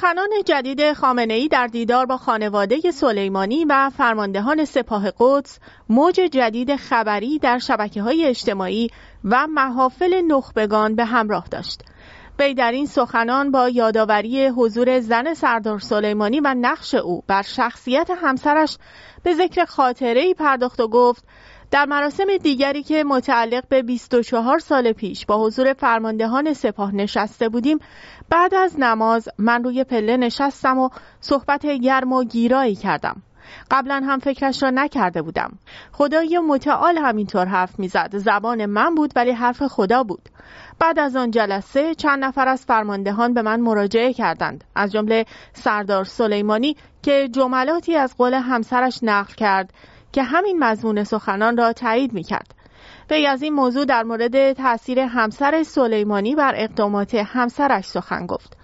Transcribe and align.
سخنان 0.00 0.30
جدید 0.46 0.92
خامنه 0.92 1.34
ای 1.34 1.48
در 1.48 1.66
دیدار 1.66 2.06
با 2.06 2.16
خانواده 2.16 2.90
سلیمانی 2.90 3.64
و 3.64 3.90
فرماندهان 3.96 4.64
سپاه 4.64 5.12
قدس 5.18 5.58
موج 5.88 6.14
جدید 6.14 6.76
خبری 6.76 7.38
در 7.38 7.58
شبکه 7.58 8.02
های 8.02 8.24
اجتماعی 8.26 8.90
و 9.24 9.46
محافل 9.46 10.20
نخبگان 10.20 10.94
به 10.94 11.04
همراه 11.04 11.46
داشت. 11.50 11.82
وی 12.38 12.54
در 12.54 12.72
این 12.72 12.86
سخنان 12.86 13.50
با 13.50 13.68
یادآوری 13.68 14.46
حضور 14.46 15.00
زن 15.00 15.34
سردار 15.34 15.78
سلیمانی 15.78 16.40
و 16.40 16.54
نقش 16.60 16.94
او 16.94 17.22
بر 17.26 17.42
شخصیت 17.42 18.10
همسرش 18.22 18.78
به 19.22 19.34
ذکر 19.34 19.64
خاطره 19.64 20.20
ای 20.20 20.34
پرداخت 20.34 20.80
و 20.80 20.88
گفت 20.88 21.24
در 21.70 21.84
مراسم 21.84 22.36
دیگری 22.42 22.82
که 22.82 23.04
متعلق 23.04 23.68
به 23.68 23.82
24 23.82 24.58
سال 24.58 24.92
پیش 24.92 25.26
با 25.26 25.44
حضور 25.44 25.72
فرماندهان 25.72 26.52
سپاه 26.52 26.94
نشسته 26.94 27.48
بودیم 27.48 27.78
بعد 28.30 28.54
از 28.54 28.80
نماز 28.80 29.28
من 29.38 29.64
روی 29.64 29.84
پله 29.84 30.16
نشستم 30.16 30.78
و 30.78 30.88
صحبت 31.20 31.66
گرم 31.66 32.12
و 32.12 32.24
گیرایی 32.24 32.74
کردم. 32.74 33.22
قبلا 33.70 34.02
هم 34.06 34.18
فکرش 34.18 34.62
را 34.62 34.70
نکرده 34.70 35.22
بودم. 35.22 35.58
خدای 35.92 36.38
متعال 36.38 36.98
همینطور 36.98 37.46
حرف 37.46 37.78
می‌زد. 37.78 38.16
زبان 38.16 38.66
من 38.66 38.94
بود 38.94 39.12
ولی 39.16 39.30
حرف 39.30 39.62
خدا 39.62 40.02
بود. 40.02 40.28
بعد 40.78 40.98
از 40.98 41.16
آن 41.16 41.30
جلسه 41.30 41.94
چند 41.94 42.24
نفر 42.24 42.48
از 42.48 42.64
فرماندهان 42.64 43.34
به 43.34 43.42
من 43.42 43.60
مراجعه 43.60 44.12
کردند. 44.12 44.64
از 44.76 44.92
جمله 44.92 45.24
سردار 45.52 46.04
سلیمانی 46.04 46.76
که 47.02 47.28
جملاتی 47.28 47.96
از 47.96 48.16
قول 48.16 48.34
همسرش 48.34 48.98
نقل 49.02 49.34
کرد 49.34 49.72
که 50.12 50.22
همین 50.22 50.58
مضمون 50.58 51.04
سخنان 51.04 51.56
را 51.56 51.72
تایید 51.72 52.12
می 52.12 52.22
کرد. 52.22 52.54
وی 53.10 53.26
از 53.26 53.42
این 53.42 53.52
موضوع 53.52 53.84
در 53.84 54.02
مورد 54.02 54.52
تاثیر 54.52 54.98
همسر 55.00 55.62
سلیمانی 55.62 56.34
بر 56.34 56.54
اقدامات 56.56 57.14
همسرش 57.14 57.84
سخن 57.84 58.26
گفت. 58.26 58.56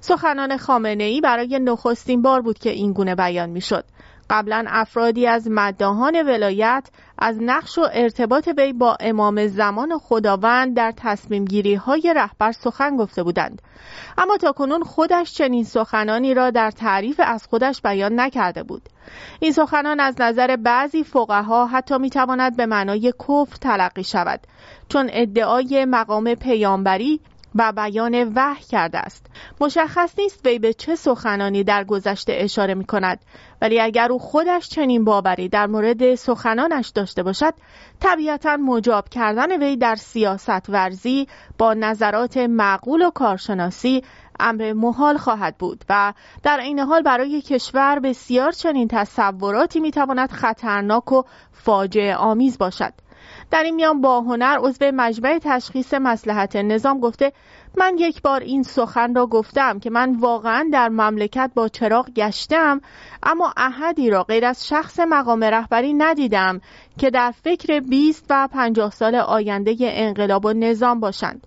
سخنان 0.00 0.56
خامنه 0.56 1.04
ای 1.04 1.20
برای 1.20 1.58
نخستین 1.62 2.22
بار 2.22 2.42
بود 2.42 2.58
که 2.58 2.70
این 2.70 2.92
گونه 2.92 3.14
بیان 3.14 3.50
می 3.50 3.60
شد. 3.60 3.84
قبلا 4.30 4.64
افرادی 4.68 5.26
از 5.26 5.48
مداهان 5.50 6.22
ولایت 6.22 6.88
از 7.18 7.38
نقش 7.42 7.78
و 7.78 7.88
ارتباط 7.92 8.48
وی 8.58 8.72
با 8.72 8.96
امام 9.00 9.46
زمان 9.46 9.98
خداوند 9.98 10.76
در 10.76 10.92
تصمیم 10.96 11.44
گیری 11.44 11.74
های 11.74 12.12
رهبر 12.16 12.52
سخن 12.52 12.96
گفته 12.96 13.22
بودند. 13.22 13.62
اما 14.18 14.36
تا 14.36 14.52
کنون 14.52 14.82
خودش 14.82 15.32
چنین 15.34 15.64
سخنانی 15.64 16.34
را 16.34 16.50
در 16.50 16.70
تعریف 16.70 17.20
از 17.24 17.46
خودش 17.46 17.82
بیان 17.82 18.20
نکرده 18.20 18.62
بود. 18.62 18.82
این 19.40 19.52
سخنان 19.52 20.00
از 20.00 20.20
نظر 20.20 20.56
بعضی 20.56 21.04
فقها 21.04 21.66
حتی 21.66 21.98
می 21.98 22.10
تواند 22.10 22.56
به 22.56 22.66
معنای 22.66 23.12
کفر 23.28 23.56
تلقی 23.60 24.04
شود 24.04 24.40
چون 24.88 25.10
ادعای 25.12 25.84
مقام 25.84 26.34
پیامبری 26.34 27.20
و 27.54 27.72
بیان 27.72 28.32
وحی 28.34 28.64
کرده 28.64 28.98
است. 28.98 29.26
مشخص 29.60 30.18
نیست 30.18 30.46
وی 30.46 30.58
به 30.58 30.72
چه 30.72 30.96
سخنانی 30.96 31.64
در 31.64 31.84
گذشته 31.84 32.32
اشاره 32.36 32.74
می 32.74 32.84
کند. 32.84 33.20
ولی 33.62 33.80
اگر 33.80 34.12
او 34.12 34.18
خودش 34.18 34.68
چنین 34.68 35.04
باوری 35.04 35.48
در 35.48 35.66
مورد 35.66 36.14
سخنانش 36.14 36.88
داشته 36.88 37.22
باشد 37.22 37.54
طبیعتا 38.00 38.56
مجاب 38.56 39.08
کردن 39.08 39.62
وی 39.62 39.76
در 39.76 39.94
سیاست 39.94 40.68
ورزی 40.68 41.28
با 41.58 41.74
نظرات 41.74 42.36
معقول 42.36 43.02
و 43.02 43.10
کارشناسی 43.10 44.02
امر 44.40 44.72
محال 44.72 45.16
خواهد 45.16 45.58
بود 45.58 45.84
و 45.88 46.12
در 46.42 46.60
این 46.60 46.78
حال 46.78 47.02
برای 47.02 47.42
کشور 47.42 47.98
بسیار 47.98 48.52
چنین 48.52 48.88
تصوراتی 48.88 49.80
می‌تواند 49.80 50.30
خطرناک 50.30 51.12
و 51.12 51.22
فاجعه 51.52 52.16
آمیز 52.16 52.58
باشد. 52.58 52.92
در 53.50 53.62
این 53.62 53.74
میان 53.74 54.00
با 54.00 54.20
هنر 54.20 54.58
عضو 54.60 54.90
مجمع 54.94 55.38
تشخیص 55.42 55.94
مسلحت 55.94 56.56
نظام 56.56 57.00
گفته 57.00 57.32
من 57.76 57.94
یک 57.98 58.22
بار 58.22 58.40
این 58.40 58.62
سخن 58.62 59.14
را 59.14 59.26
گفتم 59.26 59.78
که 59.78 59.90
من 59.90 60.14
واقعا 60.14 60.68
در 60.72 60.88
مملکت 60.88 61.50
با 61.54 61.68
چراغ 61.68 62.10
گشتم 62.10 62.80
اما 63.22 63.52
احدی 63.56 64.10
را 64.10 64.22
غیر 64.22 64.44
از 64.46 64.68
شخص 64.68 65.00
مقام 65.00 65.44
رهبری 65.44 65.92
ندیدم 65.92 66.60
که 66.98 67.10
در 67.10 67.30
فکر 67.30 67.80
20 67.80 68.26
و 68.30 68.48
50 68.52 68.90
سال 68.90 69.14
آینده 69.14 69.76
انقلاب 69.80 70.44
و 70.44 70.52
نظام 70.52 71.00
باشند. 71.00 71.46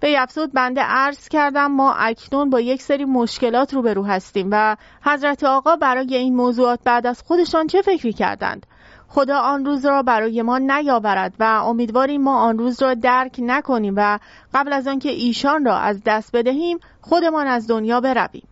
به 0.00 0.22
افزود 0.22 0.52
بنده 0.52 0.80
عرض 0.80 1.28
کردم 1.28 1.66
ما 1.66 1.92
اکنون 1.94 2.50
با 2.50 2.60
یک 2.60 2.82
سری 2.82 3.04
مشکلات 3.04 3.74
روبرو 3.74 4.04
هستیم 4.04 4.48
و 4.50 4.76
حضرت 5.02 5.44
آقا 5.44 5.76
برای 5.76 6.16
این 6.16 6.36
موضوعات 6.36 6.80
بعد 6.84 7.06
از 7.06 7.22
خودشان 7.22 7.66
چه 7.66 7.82
فکری 7.82 8.12
کردند؟ 8.12 8.66
خدا 9.14 9.38
آن 9.38 9.64
روز 9.64 9.86
را 9.86 10.02
برای 10.02 10.42
ما 10.42 10.58
نیاورد 10.58 11.34
و 11.40 11.44
امیدواریم 11.44 12.22
ما 12.22 12.40
آن 12.40 12.58
روز 12.58 12.82
را 12.82 12.94
درک 12.94 13.36
نکنیم 13.38 13.94
و 13.96 14.18
قبل 14.54 14.72
از 14.72 14.88
آنکه 14.88 15.08
ایشان 15.08 15.64
را 15.64 15.76
از 15.76 16.02
دست 16.06 16.36
بدهیم 16.36 16.78
خودمان 17.00 17.46
از 17.46 17.68
دنیا 17.68 18.00
برویم. 18.00 18.42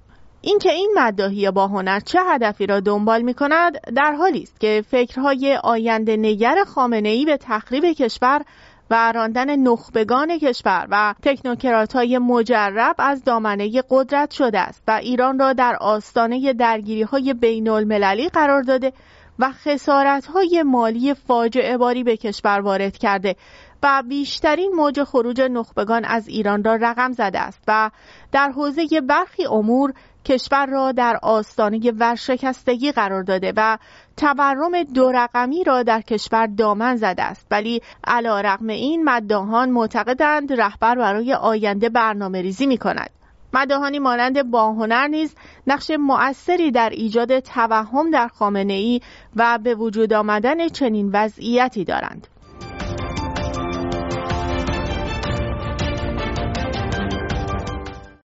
اینکه 0.41 0.73
این 0.73 0.95
مداحی 0.97 1.51
با 1.51 1.67
هنر 1.67 2.01
چه 2.01 2.19
هدفی 2.27 2.67
را 2.67 2.81
دنبال 2.81 3.23
می 3.23 3.35
کند 3.35 3.81
در 3.97 4.13
حالی 4.13 4.43
است 4.43 4.61
که 4.61 4.85
فکرهای 4.91 5.57
آینده 5.65 6.17
نگر 6.17 6.65
خامنه 6.65 7.09
ای 7.09 7.25
به 7.25 7.37
تخریب 7.37 7.85
کشور 7.85 8.45
و 8.91 9.13
راندن 9.13 9.57
نخبگان 9.57 10.39
کشور 10.39 10.87
و 10.91 11.15
تکنوکرات 11.23 11.93
های 11.93 12.19
مجرب 12.19 12.95
از 12.99 13.25
دامنه 13.25 13.83
قدرت 13.91 14.31
شده 14.31 14.61
است 14.61 14.83
و 14.89 14.91
ایران 14.91 15.39
را 15.39 15.53
در 15.53 15.77
آستانه 15.81 16.53
درگیری 16.53 17.03
های 17.03 17.35
بین 17.35 17.69
المللی 17.69 18.29
قرار 18.29 18.63
داده 18.63 18.93
و 19.41 19.53
خسارت 19.53 20.27
های 20.27 20.63
مالی 20.63 21.15
فاجعه 21.15 21.77
باری 21.77 22.05
به 22.05 22.17
کشور 22.17 22.61
وارد 22.61 22.99
کرده 22.99 23.37
و 23.83 24.03
بیشترین 24.09 24.73
موج 24.73 25.03
خروج 25.03 25.41
نخبگان 25.41 26.05
از 26.05 26.29
ایران 26.29 26.65
را 26.65 26.75
رقم 26.75 27.13
زده 27.13 27.41
است 27.41 27.63
و 27.69 27.91
در 28.33 28.51
حوزه 28.51 29.01
برخی 29.09 29.47
امور 29.47 29.93
کشور 30.25 30.67
را 30.67 30.93
در 30.93 31.19
آستانه 31.23 31.91
ورشکستگی 31.91 32.93
قرار 32.93 33.23
داده 33.23 33.53
و 33.57 33.79
تورم 34.17 34.83
دو 34.83 35.13
رقمی 35.13 35.65
را 35.65 35.83
در 35.83 36.01
کشور 36.01 36.47
دامن 36.47 36.97
زده 36.97 37.23
است. 37.23 37.47
ولی 37.51 37.83
علا 38.05 38.41
رقم 38.41 38.67
این 38.67 39.05
مداهان 39.05 39.71
معتقدند 39.71 40.53
رهبر 40.53 40.95
برای 40.95 41.35
آینده 41.35 41.89
برنامه 41.89 42.43
ریزی 42.43 42.67
می 42.67 42.79
کند 42.79 43.11
مداهانی 43.53 43.99
مانند 43.99 44.51
باهنر 44.51 45.07
نیز 45.07 45.35
نقش 45.67 45.91
مؤثری 45.91 46.71
در 46.71 46.91
ایجاد 46.91 47.41
توهم 47.41 48.11
در 48.11 48.29
خامنه 48.29 48.73
ای 48.73 49.01
و 49.37 49.59
به 49.63 49.75
وجود 49.75 50.13
آمدن 50.13 50.69
چنین 50.69 51.11
وضعیتی 51.13 51.85
دارند. 51.85 52.27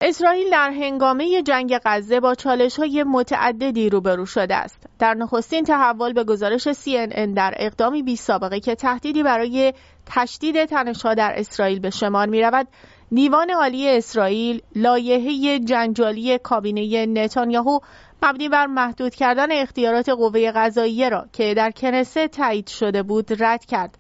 اسرائیل 0.02 0.50
در 0.52 0.70
هنگامه 0.72 1.42
جنگ 1.42 1.78
غزه 1.86 2.20
با 2.20 2.36
چالش 2.36 2.80
های 2.80 3.04
متعددی 3.04 3.90
روبرو 3.90 4.26
شده 4.26 4.56
است. 4.56 4.84
در 5.00 5.14
نخستین 5.14 5.64
تحول 5.64 6.14
به 6.14 6.24
گزارش 6.24 6.68
CNN 6.68 7.36
در 7.36 7.54
اقدامی 7.58 8.04
بی 8.04 8.16
سابقه 8.16 8.60
که 8.60 8.76
تهدیدی 8.76 9.24
برای 9.24 9.74
تشدید 10.06 10.66
تنشها 10.66 11.14
در 11.14 11.34
اسرائیل 11.36 11.80
به 11.80 11.90
شمار 11.90 12.28
می 12.28 12.42
رود، 12.42 12.68
دیوان 13.12 13.50
عالی 13.52 13.90
اسرائیل 13.90 14.62
لایحه 14.76 15.60
جنجالی 15.60 16.38
کابینه 16.38 17.06
نتانیاهو 17.06 17.80
مبنی 18.24 18.50
بر 18.50 18.66
محدود 18.66 19.16
کردن 19.16 19.52
اختیارات 19.52 20.10
قوه 20.10 20.52
قضاییه 20.52 21.10
را 21.10 21.26
که 21.34 21.54
در 21.54 21.72
کنسه 21.72 22.28
تایید 22.28 22.68
شده 22.68 23.04
بود 23.04 23.44
رد 23.44 23.66
کرد. 23.66 23.98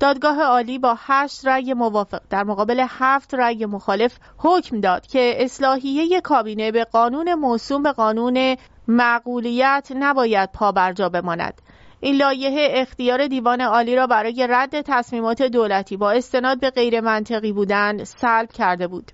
دادگاه 0.00 0.42
عالی 0.42 0.78
با 0.78 0.96
هشت 0.98 1.46
رأی 1.46 1.74
موافق 1.74 2.20
در 2.30 2.44
مقابل 2.44 2.86
هفت 2.88 3.34
رأی 3.34 3.66
مخالف 3.66 4.18
حکم 4.38 4.80
داد 4.80 5.06
که 5.06 5.34
اصلاحیه 5.38 6.20
کابینه 6.20 6.72
به 6.72 6.84
قانون 6.84 7.34
موسوم 7.34 7.82
به 7.82 7.92
قانون 7.92 8.56
معقولیت 8.88 9.92
نباید 9.96 10.52
پابرجا 10.52 11.08
بماند. 11.08 11.62
این 12.00 12.16
لایحه 12.16 12.68
اختیار 12.70 13.26
دیوان 13.26 13.60
عالی 13.60 13.96
را 13.96 14.06
برای 14.06 14.46
رد 14.50 14.80
تصمیمات 14.80 15.42
دولتی 15.42 15.96
با 15.96 16.10
استناد 16.10 16.60
به 16.60 16.70
غیر 16.70 17.00
منطقی 17.00 17.52
بودن 17.52 18.04
سلب 18.04 18.52
کرده 18.52 18.86
بود. 18.86 19.12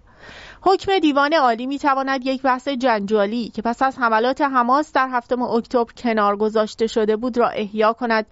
حکم 0.63 0.99
دیوان 0.99 1.33
عالی 1.33 1.67
می 1.67 1.79
تواند 1.79 2.27
یک 2.27 2.43
بحث 2.43 2.69
جنجالی 2.69 3.49
که 3.49 3.63
پس 3.63 3.83
از 3.83 3.99
حملات 3.99 4.41
حماس 4.41 4.93
در 4.93 5.09
هفتم 5.09 5.43
اکتبر 5.43 5.93
کنار 5.93 6.37
گذاشته 6.37 6.87
شده 6.87 7.17
بود 7.17 7.39
را 7.39 7.49
احیا 7.49 7.93
کند 7.93 8.27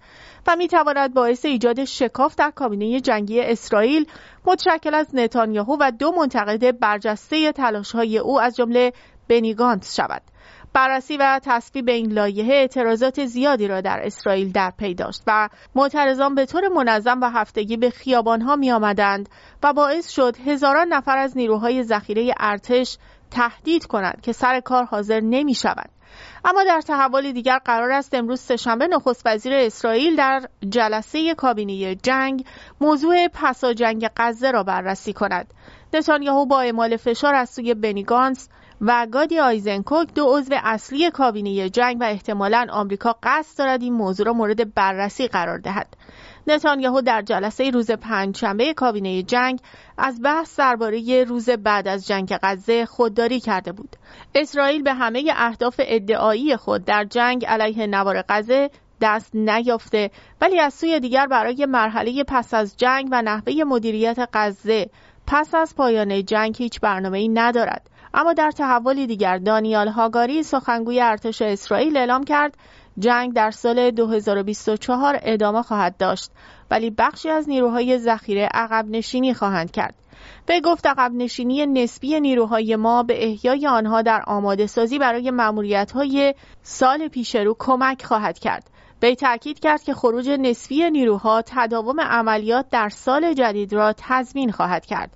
و 0.47 0.55
می 0.55 0.67
تواند 0.67 1.13
باعث 1.13 1.45
ایجاد 1.45 1.85
شکاف 1.85 2.35
در 2.35 2.51
کابینه 2.51 2.99
جنگی 2.99 3.41
اسرائیل 3.41 4.05
متشکل 4.45 4.93
از 4.93 5.07
نتانیاهو 5.13 5.77
و 5.79 5.91
دو 5.91 6.11
منتقد 6.11 6.79
برجسته 6.79 7.51
تلاش 7.51 7.91
های 7.91 8.17
او 8.17 8.41
از 8.41 8.55
جمله 8.55 8.93
بنیگانت 9.27 9.91
شود. 9.95 10.21
بررسی 10.73 11.17
و 11.17 11.39
تصویب 11.43 11.89
این 11.89 12.11
لایحه 12.11 12.53
اعتراضات 12.53 13.25
زیادی 13.25 13.67
را 13.67 13.81
در 13.81 14.01
اسرائیل 14.03 14.51
در 14.51 14.73
پی 14.77 14.93
داشت 14.93 15.23
و 15.27 15.49
معترضان 15.75 16.35
به 16.35 16.45
طور 16.45 16.67
منظم 16.67 17.21
و 17.21 17.29
هفتگی 17.29 17.77
به 17.77 17.89
خیابانها 17.89 18.55
می 18.55 18.71
آمدند 18.71 19.29
و 19.63 19.73
باعث 19.73 20.09
شد 20.09 20.37
هزاران 20.45 20.87
نفر 20.87 21.17
از 21.17 21.37
نیروهای 21.37 21.83
ذخیره 21.83 22.33
ارتش 22.39 22.97
تهدید 23.31 23.85
کنند 23.85 24.21
که 24.21 24.31
سر 24.31 24.59
کار 24.59 24.83
حاضر 24.83 25.19
نمی 25.19 25.53
شوند. 25.53 25.89
اما 26.45 26.63
در 26.63 26.81
تحول 26.81 27.31
دیگر 27.31 27.59
قرار 27.65 27.91
است 27.91 28.13
امروز 28.13 28.39
سهشنبه 28.39 28.87
نخست 28.87 29.21
وزیر 29.25 29.53
اسرائیل 29.53 30.15
در 30.15 30.47
جلسه 30.69 31.35
کابینه 31.35 31.95
جنگ 31.95 32.45
موضوع 32.81 33.27
پسا 33.27 33.73
جنگ 33.73 34.09
غزه 34.17 34.51
را 34.51 34.63
بررسی 34.63 35.13
کند 35.13 35.53
نتانیاهو 35.93 36.45
با 36.45 36.61
اعمال 36.61 36.97
فشار 36.97 37.35
از 37.35 37.49
سوی 37.49 37.73
بنیگانس 37.73 38.49
و 38.81 39.07
گادی 39.11 39.39
آیزنکوک 39.39 40.13
دو 40.13 40.37
عضو 40.37 40.55
اصلی 40.63 41.11
کابینه 41.11 41.69
جنگ 41.69 41.97
و 42.01 42.03
احتمالا 42.03 42.67
آمریکا 42.71 43.15
قصد 43.23 43.57
دارد 43.57 43.81
این 43.81 43.93
موضوع 43.93 44.25
را 44.25 44.33
مورد 44.33 44.73
بررسی 44.73 45.27
قرار 45.27 45.57
دهد 45.57 45.97
نتانیاهو 46.47 47.01
در 47.01 47.21
جلسه 47.21 47.69
روز 47.69 47.91
پنجشنبه 47.91 48.73
کابینه 48.73 49.23
جنگ 49.23 49.59
از 49.97 50.21
بحث 50.23 50.59
درباره 50.59 51.23
روز 51.23 51.49
بعد 51.49 51.87
از 51.87 52.07
جنگ 52.07 52.37
غزه 52.43 52.85
خودداری 52.85 53.39
کرده 53.39 53.71
بود. 53.71 53.95
اسرائیل 54.35 54.83
به 54.83 54.93
همه 54.93 55.33
اهداف 55.35 55.75
ادعایی 55.83 56.57
خود 56.57 56.85
در 56.85 57.03
جنگ 57.03 57.45
علیه 57.45 57.87
نوار 57.87 58.23
غزه 58.29 58.69
دست 59.01 59.35
نیافته 59.35 60.11
ولی 60.41 60.59
از 60.59 60.73
سوی 60.73 60.99
دیگر 60.99 61.27
برای 61.27 61.65
مرحله 61.65 62.23
پس 62.23 62.53
از 62.53 62.77
جنگ 62.77 63.07
و 63.11 63.21
نحوه 63.21 63.53
مدیریت 63.63 64.29
غزه 64.33 64.89
پس 65.27 65.55
از 65.55 65.75
پایان 65.75 66.25
جنگ 66.25 66.55
هیچ 66.57 66.79
برنامه‌ای 66.79 67.27
ندارد. 67.27 67.89
اما 68.13 68.33
در 68.33 68.51
تحولی 68.51 69.07
دیگر 69.07 69.37
دانیال 69.37 69.87
هاگاری 69.87 70.43
سخنگوی 70.43 71.01
ارتش 71.01 71.41
اسرائیل 71.41 71.97
اعلام 71.97 72.23
کرد 72.23 72.57
جنگ 72.99 73.33
در 73.33 73.51
سال 73.51 73.91
2024 73.91 75.19
ادامه 75.21 75.61
خواهد 75.61 75.97
داشت 75.97 76.31
ولی 76.71 76.89
بخشی 76.89 77.29
از 77.29 77.49
نیروهای 77.49 77.97
ذخیره 77.97 78.49
عقب 78.53 78.85
نشینی 78.89 79.33
خواهند 79.33 79.71
کرد. 79.71 79.95
به 80.45 80.61
گفت 80.61 80.87
عقب 80.87 81.11
نشینی 81.13 81.65
نسبی 81.65 82.19
نیروهای 82.19 82.75
ما 82.75 83.03
به 83.03 83.25
احیای 83.25 83.67
آنها 83.67 84.01
در 84.01 84.23
آماده 84.27 84.67
سازی 84.67 84.99
برای 84.99 85.31
معمولیت 85.31 85.91
های 85.91 86.33
سال 86.63 87.07
پیش 87.07 87.35
رو 87.35 87.55
کمک 87.59 88.05
خواهد 88.05 88.39
کرد. 88.39 88.69
به 88.99 89.15
تاکید 89.15 89.59
کرد 89.59 89.83
که 89.83 89.93
خروج 89.93 90.29
نسبی 90.29 90.89
نیروها 90.89 91.41
تداوم 91.45 91.99
عملیات 91.99 92.69
در 92.69 92.89
سال 92.89 93.33
جدید 93.33 93.73
را 93.73 93.93
تضمین 93.97 94.51
خواهد 94.51 94.85
کرد. 94.85 95.11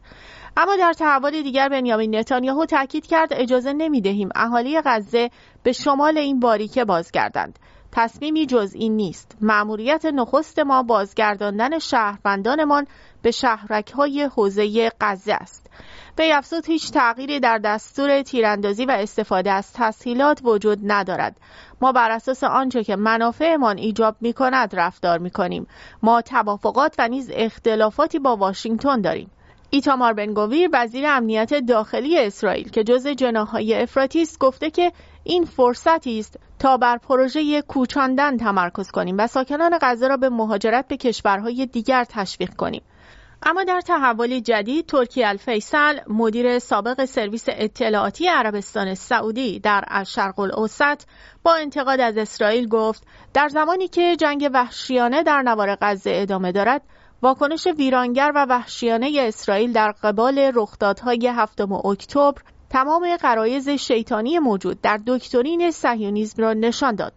اما 0.58 0.76
در 0.76 0.94
تحول 0.94 1.42
دیگر 1.42 1.70
بنیامین 1.70 2.16
نتانیاهو 2.16 2.66
تاکید 2.66 3.06
کرد 3.06 3.30
اجازه 3.32 3.74
نمی 3.74 4.02
دهیم 4.02 4.30
اهالی 4.36 4.82
غزه 4.86 5.30
به 5.64 5.72
شمال 5.72 6.18
این 6.18 6.40
باریکه 6.40 6.86
بازگردند. 6.86 7.60
تصمیمی 7.92 8.46
جز 8.46 8.74
این 8.76 8.96
نیست. 8.96 9.38
مأموریت 9.42 10.06
نخست 10.06 10.60
ما 10.60 10.84
بازگرداندن 10.84 11.80
شهروندانمان 11.80 12.88
به 13.22 13.32
شهرک 13.32 13.92
های 13.92 14.24
حوزه 14.24 14.92
غزه 15.02 15.34
است. 15.34 15.70
به 16.16 16.38
افزود 16.38 16.66
هیچ 16.66 16.92
تغییری 16.92 17.40
در 17.40 17.58
دستور 17.58 18.22
تیراندازی 18.22 18.86
و 18.86 18.92
استفاده 18.92 19.52
از 19.52 19.74
تسهیلات 19.74 20.40
وجود 20.44 20.80
ندارد. 20.84 21.38
ما 21.82 21.92
بر 21.92 22.12
اساس 22.12 22.44
آنچه 22.44 22.84
که 22.84 22.96
منافعمان 22.96 23.78
ایجاب 23.78 24.16
می 24.22 24.34
کند 24.34 24.76
رفتار 24.76 25.20
می 25.20 25.30
کنیم. 25.30 25.68
ما 26.04 26.22
توافقات 26.22 26.96
و 27.00 27.08
نیز 27.08 27.32
اختلافاتی 27.34 28.20
با 28.20 28.36
واشنگتن 28.36 29.02
داریم. 29.02 29.32
ایتامار 29.74 30.14
بنگویر 30.14 30.70
وزیر 30.74 31.06
امنیت 31.08 31.54
داخلی 31.54 32.20
اسرائیل 32.20 32.70
که 32.70 32.84
جز 32.84 33.08
جناهای 33.08 33.81
افراطی 33.81 34.22
است 34.22 34.40
گفته 34.40 34.70
که 34.70 34.92
این 35.24 35.46
فرصتی 35.46 36.20
است 36.20 36.40
تا 36.60 36.78
بر 36.78 36.98
پروژه 36.98 37.62
کوچاندن 37.62 38.38
تمرکز 38.38 38.92
کنیم 38.92 39.16
و 39.18 39.28
ساکنان 39.28 39.78
غزه 39.81 40.08
را 40.08 40.18
به 40.18 40.30
مهاجرت 40.30 40.88
به 40.88 40.98
کشورهای 40.98 41.66
دیگر 41.66 42.04
تشویق 42.04 42.54
کنیم. 42.54 42.81
اما 43.44 43.64
در 43.64 43.81
تحولی 43.81 44.42
جدید 44.42 44.86
ترکی 44.86 45.24
الفیصل 45.24 46.00
مدیر 46.08 46.60
سابق 46.60 47.06
سرویس 47.06 47.46
اطلاعاتی 47.48 48.28
عربستان 48.28 48.94
سعودی 48.94 49.60
در 49.60 49.84
الشرق 49.88 50.40
الاوسط 50.40 51.02
با 51.44 51.56
انتقاد 51.56 52.00
از 52.00 52.18
اسرائیل 52.18 52.68
گفت 52.68 53.04
در 53.34 53.48
زمانی 53.48 53.88
که 53.88 54.16
جنگ 54.16 54.50
وحشیانه 54.54 55.24
در 55.24 55.42
نوار 55.42 55.78
غزه 55.81 56.12
ادامه 56.14 56.52
دارد 56.52 56.81
واکنش 57.24 57.68
ویرانگر 57.68 58.31
و 58.36 58.46
وحشیانه 58.50 59.12
اسرائیل 59.20 59.74
در 59.74 59.92
قبال 59.92 60.52
رخدادهای 60.56 61.28
هفتم 61.28 61.72
اکتبر 61.74 62.42
تمام 62.70 63.18
قرایز 63.18 63.70
شیطانی 63.70 64.40
موجود 64.40 64.81
در 64.81 65.00
دکترین 65.08 65.72
صهیونیسم 65.72 66.42
را 66.42 66.54
نشان 66.54 66.96
داد 66.96 67.14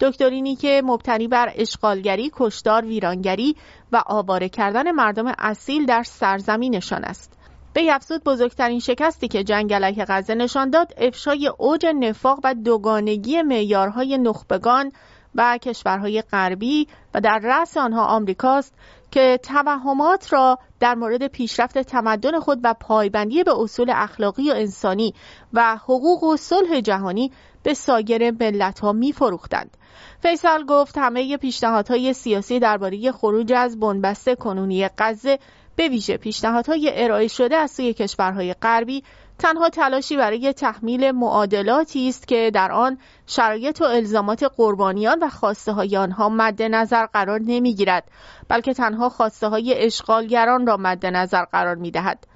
دکترینی 0.00 0.56
که 0.56 0.82
مبتنی 0.84 1.28
بر 1.28 1.52
اشغالگری، 1.54 2.30
کشتار، 2.34 2.84
ویرانگری 2.84 3.56
و 3.92 4.02
آواره 4.06 4.48
کردن 4.48 4.90
مردم 4.90 5.34
اصیل 5.38 5.86
در 5.86 6.02
سرزمینشان 6.02 7.04
است. 7.04 7.32
به 7.72 7.94
افزود 7.94 8.24
بزرگترین 8.24 8.80
شکستی 8.80 9.28
که 9.28 9.44
جنگ 9.44 9.74
علیه 9.74 10.04
غزه 10.08 10.34
نشان 10.34 10.70
داد 10.70 10.92
افشای 10.96 11.50
اوج 11.58 11.86
نفاق 11.86 12.40
و 12.44 12.54
دوگانگی 12.54 13.42
معیارهای 13.42 14.18
نخبگان 14.18 14.92
و 15.34 15.58
کشورهای 15.58 16.22
غربی 16.22 16.88
و 17.14 17.20
در 17.20 17.40
رأس 17.42 17.76
آنها 17.76 18.04
آمریکاست 18.04 18.74
که 19.16 19.38
توهمات 19.42 20.32
را 20.32 20.58
در 20.80 20.94
مورد 20.94 21.26
پیشرفت 21.26 21.78
تمدن 21.78 22.40
خود 22.40 22.60
و 22.62 22.74
پایبندی 22.80 23.44
به 23.44 23.58
اصول 23.58 23.92
اخلاقی 23.94 24.50
و 24.50 24.54
انسانی 24.54 25.14
و 25.52 25.76
حقوق 25.76 26.24
و 26.24 26.36
صلح 26.36 26.80
جهانی 26.80 27.32
به 27.62 27.74
سایر 27.74 28.30
ملت 28.30 28.80
ها 28.80 28.92
می 28.92 29.12
فروختند. 29.12 29.76
فیصل 30.22 30.64
گفت 30.64 30.98
همه 30.98 31.36
پیشنهادهای 31.36 32.12
سیاسی 32.12 32.58
درباره 32.58 33.12
خروج 33.12 33.52
از 33.52 33.80
بنبست 33.80 34.34
کنونی 34.34 34.88
غزه 34.98 35.38
به 35.76 35.88
ویژه 35.88 36.16
پیشنهادهای 36.16 36.90
ارائه 36.94 37.28
شده 37.28 37.56
از 37.56 37.70
سوی 37.70 37.92
کشورهای 37.92 38.54
غربی 38.54 39.02
تنها 39.38 39.68
تلاشی 39.68 40.16
برای 40.16 40.52
تحمیل 40.52 41.10
معادلاتی 41.10 42.08
است 42.08 42.28
که 42.28 42.50
در 42.54 42.72
آن 42.72 42.98
شرایط 43.26 43.80
و 43.80 43.84
الزامات 43.84 44.42
قربانیان 44.56 45.18
و 45.22 45.28
خواسته 45.28 45.72
های 45.72 45.96
آنها 45.96 46.28
مد 46.28 46.62
نظر 46.62 47.06
قرار 47.06 47.40
نمی 47.40 47.74
گیرد 47.74 48.04
بلکه 48.48 48.74
تنها 48.74 49.08
خواسته 49.08 49.48
های 49.48 49.74
اشغالگران 49.84 50.66
را 50.66 50.76
مد 50.76 51.06
نظر 51.06 51.44
قرار 51.44 51.74
می 51.74 51.90
دهد. 51.90 52.26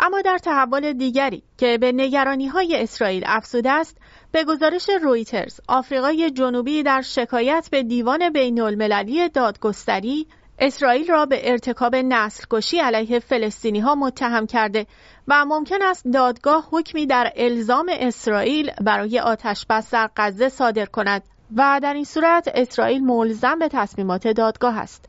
اما 0.00 0.20
در 0.20 0.38
تحول 0.38 0.92
دیگری 0.92 1.42
که 1.58 1.78
به 1.78 1.92
نگرانی 1.92 2.46
های 2.46 2.82
اسرائیل 2.82 3.22
افزوده 3.26 3.70
است 3.70 3.96
به 4.32 4.44
گزارش 4.44 4.90
رویترز 5.02 5.60
آفریقای 5.68 6.30
جنوبی 6.30 6.82
در 6.82 7.02
شکایت 7.02 7.68
به 7.70 7.82
دیوان 7.82 8.30
بین 8.30 8.60
المللی 8.60 9.28
دادگستری 9.28 10.26
اسرائیل 10.58 11.10
را 11.10 11.26
به 11.26 11.50
ارتکاب 11.50 11.96
نسل 11.96 12.44
کشی 12.50 12.78
علیه 12.78 13.18
فلسطینی 13.18 13.80
ها 13.80 13.94
متهم 13.94 14.46
کرده 14.46 14.86
و 15.28 15.44
ممکن 15.44 15.82
است 15.82 16.04
دادگاه 16.12 16.68
حکمی 16.70 17.06
در 17.06 17.32
الزام 17.36 17.90
اسرائیل 17.92 18.70
برای 18.80 19.20
آتش 19.20 19.66
بس 19.70 19.90
در 19.90 20.10
غزه 20.16 20.48
صادر 20.48 20.86
کند 20.86 21.22
و 21.56 21.80
در 21.82 21.94
این 21.94 22.04
صورت 22.04 22.50
اسرائیل 22.54 23.04
ملزم 23.04 23.58
به 23.58 23.68
تصمیمات 23.68 24.28
دادگاه 24.28 24.78
است. 24.78 25.04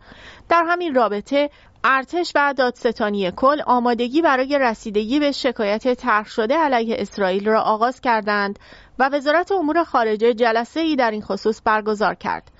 در 0.49 0.63
همین 0.67 0.95
رابطه 0.95 1.49
ارتش 1.83 2.31
و 2.35 2.53
دادستانی 2.57 3.31
کل 3.31 3.61
آمادگی 3.65 4.21
برای 4.21 4.59
رسیدگی 4.61 5.19
به 5.19 5.31
شکایت 5.31 5.93
طرح 5.93 6.25
شده 6.25 6.57
علیه 6.57 6.95
اسرائیل 6.99 7.45
را 7.45 7.61
آغاز 7.61 8.01
کردند 8.01 8.59
و 8.99 9.09
وزارت 9.13 9.51
امور 9.51 9.83
خارجه 9.83 10.33
جلسه 10.33 10.79
ای 10.79 10.95
در 10.95 11.11
این 11.11 11.21
خصوص 11.21 11.61
برگزار 11.65 12.15
کرد. 12.15 12.51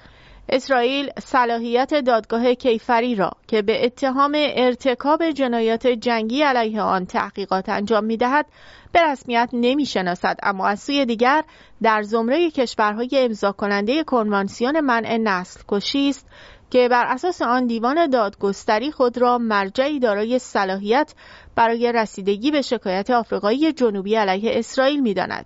اسرائیل 0.50 1.10
صلاحیت 1.20 1.94
دادگاه 1.94 2.54
کیفری 2.54 3.16
را 3.16 3.32
که 3.48 3.62
به 3.62 3.86
اتهام 3.86 4.32
ارتکاب 4.36 5.32
جنایات 5.32 5.88
جنگی 5.88 6.42
علیه 6.42 6.82
آن 6.82 7.06
تحقیقات 7.06 7.70
انجام 7.70 8.04
می 8.06 8.18
دهد 8.18 8.46
به 8.92 9.00
رسمیت 9.04 9.50
نمی 9.54 9.86
شناسد 9.86 10.40
اما 10.44 10.68
از 10.68 10.80
سوی 10.80 11.06
دیگر 11.06 11.44
در 11.82 12.02
زمره 12.02 12.52
کشورهای 12.52 13.10
امضا 13.14 13.52
کننده 13.52 14.04
کنوانسیون 14.04 14.80
منع 14.80 15.18
نسل 15.18 15.62
کشی 15.68 16.10
است 16.10 16.28
که 16.72 16.90
بر 16.90 17.06
اساس 17.06 17.42
آن 17.42 17.68
دیوان 17.68 18.10
دادگستری 18.10 18.92
خود 18.92 19.18
را 19.18 19.38
مرجعی 19.38 20.00
دارای 20.00 20.40
صلاحیت 20.40 21.14
برای 21.56 21.92
رسیدگی 21.92 22.52
به 22.52 22.62
شکایت 22.62 23.10
آفریقایی 23.10 23.74
جنوبی 23.74 24.16
علیه 24.16 24.52
اسرائیل 24.60 25.00
می 25.00 25.14
داند. 25.14 25.46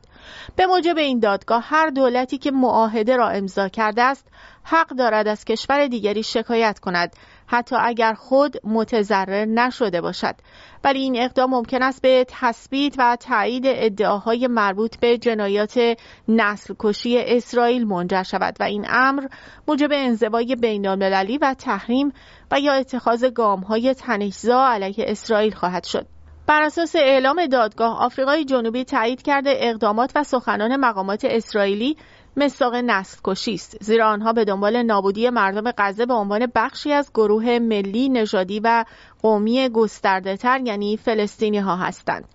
به 0.55 0.65
موجب 0.65 0.97
این 0.97 1.19
دادگاه 1.19 1.63
هر 1.67 1.89
دولتی 1.89 2.37
که 2.37 2.51
معاهده 2.51 3.15
را 3.15 3.29
امضا 3.29 3.69
کرده 3.69 4.01
است 4.01 4.27
حق 4.63 4.87
دارد 4.87 5.27
از 5.27 5.45
کشور 5.45 5.87
دیگری 5.87 6.23
شکایت 6.23 6.79
کند 6.79 7.15
حتی 7.47 7.75
اگر 7.79 8.13
خود 8.13 8.57
متضرر 8.63 9.45
نشده 9.45 10.01
باشد. 10.01 10.35
ولی 10.83 10.99
این 10.99 11.21
اقدام 11.21 11.49
ممکن 11.49 11.83
است 11.83 12.01
به 12.01 12.25
تثبیت 12.27 12.95
و 12.97 13.17
تایید 13.19 13.63
ادعاهای 13.65 14.47
مربوط 14.47 14.97
به 14.99 15.17
جنایات 15.17 15.97
نسل 16.27 16.73
کشی 16.79 17.17
اسرائیل 17.17 17.87
منجر 17.87 18.23
شود 18.23 18.57
و 18.59 18.63
این 18.63 18.85
امر 18.89 19.27
موجب 19.67 19.89
انزوای 19.91 20.55
بین 20.55 20.87
المللی 20.87 21.37
و 21.37 21.53
تحریم 21.53 22.13
و 22.51 22.59
یا 22.59 22.73
اتخاذ 22.73 23.25
گام 23.25 23.59
های 23.59 23.93
تنشزا 23.93 24.67
علیه 24.67 25.05
اسرائیل 25.07 25.53
خواهد 25.53 25.83
شد. 25.83 26.07
بر 26.47 26.61
اساس 26.61 26.95
اعلام 26.95 27.45
دادگاه 27.45 27.99
آفریقای 27.99 28.45
جنوبی 28.45 28.83
تایید 28.83 29.21
کرده 29.21 29.53
اقدامات 29.57 30.11
و 30.15 30.23
سخنان 30.23 30.75
مقامات 30.75 31.25
اسرائیلی 31.25 31.97
مساق 32.37 32.75
نسل 32.75 33.17
کشی 33.23 33.53
است 33.53 33.77
زیرا 33.83 34.09
آنها 34.09 34.33
به 34.33 34.45
دنبال 34.45 34.83
نابودی 34.83 35.29
مردم 35.29 35.71
غزه 35.77 36.05
به 36.05 36.13
عنوان 36.13 36.51
بخشی 36.55 36.91
از 36.91 37.11
گروه 37.13 37.59
ملی 37.59 38.09
نژادی 38.09 38.59
و 38.59 38.85
قومی 39.21 39.69
گسترده 39.69 40.37
تر 40.37 40.61
یعنی 40.65 40.97
فلسطینی 40.97 41.59
ها 41.59 41.75
هستند 41.75 42.25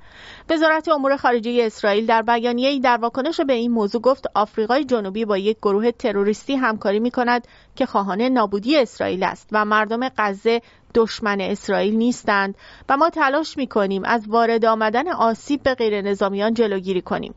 وزارت 0.51 0.89
امور 0.89 1.17
خارجه 1.17 1.63
اسرائیل 1.63 2.07
در 2.07 2.23
بیانیه‌ای 2.23 2.81
در 2.81 2.97
واکنش 2.97 3.41
به 3.41 3.53
این 3.53 3.71
موضوع 3.71 4.01
گفت 4.01 4.27
آفریقای 4.35 4.85
جنوبی 4.85 5.25
با 5.25 5.39
یک 5.39 5.57
گروه 5.59 5.91
تروریستی 5.91 6.57
همکاری 6.57 7.01
می 7.01 7.11
کند 7.11 7.49
که 7.77 7.87
خواهان 7.87 8.23
نابودی 8.23 8.79
اسرائیل 8.79 9.23
است 9.23 9.49
و 9.53 9.65
مردم 9.65 10.09
غزه 10.19 10.61
دشمن 10.95 11.41
اسرائیل 11.41 11.97
نیستند 11.97 12.55
و 12.89 12.97
ما 12.97 13.11
تلاش 13.11 13.57
می 13.57 13.67
کنیم 13.67 14.05
از 14.05 14.29
وارد 14.29 14.65
آمدن 14.65 15.09
آسیب 15.09 15.63
به 15.63 15.75
غیر 15.75 16.01
نظامیان 16.01 16.55
جلوگیری 16.55 17.03
کنیم. 17.03 17.35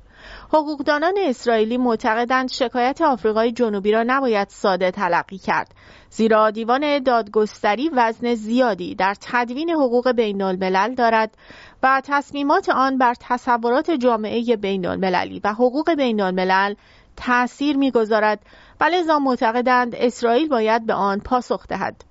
حقوقدانان 0.47 1.13
اسرائیلی 1.17 1.77
معتقدند 1.77 2.51
شکایت 2.51 3.01
آفریقای 3.01 3.51
جنوبی 3.51 3.91
را 3.91 4.03
نباید 4.07 4.49
ساده 4.49 4.91
تلقی 4.91 5.37
کرد. 5.37 5.75
زیرا 6.09 6.51
دیوان 6.51 7.03
دادگستری 7.03 7.89
وزن 7.93 8.35
زیادی 8.35 8.95
در 8.95 9.15
تدوین 9.21 9.69
حقوق 9.69 10.11
بین 10.11 10.41
الملل 10.41 10.95
دارد 10.95 11.37
و 11.83 12.01
تصمیمات 12.05 12.69
آن 12.69 12.97
بر 12.97 13.13
تصورات 13.19 13.91
جامعه 13.91 14.55
بین 14.55 14.85
المللی 14.85 15.41
و 15.43 15.53
حقوق 15.53 15.93
بین 15.93 16.21
الملل 16.21 16.75
تأثیر 17.15 17.77
می‌گذارد 17.77 18.39
و 18.81 18.83
لذا 18.83 19.19
معتقدند 19.19 19.95
اسرائیل 19.95 20.47
باید 20.47 20.85
به 20.85 20.93
آن 20.93 21.19
پاسخ 21.19 21.67
دهد. 21.67 22.03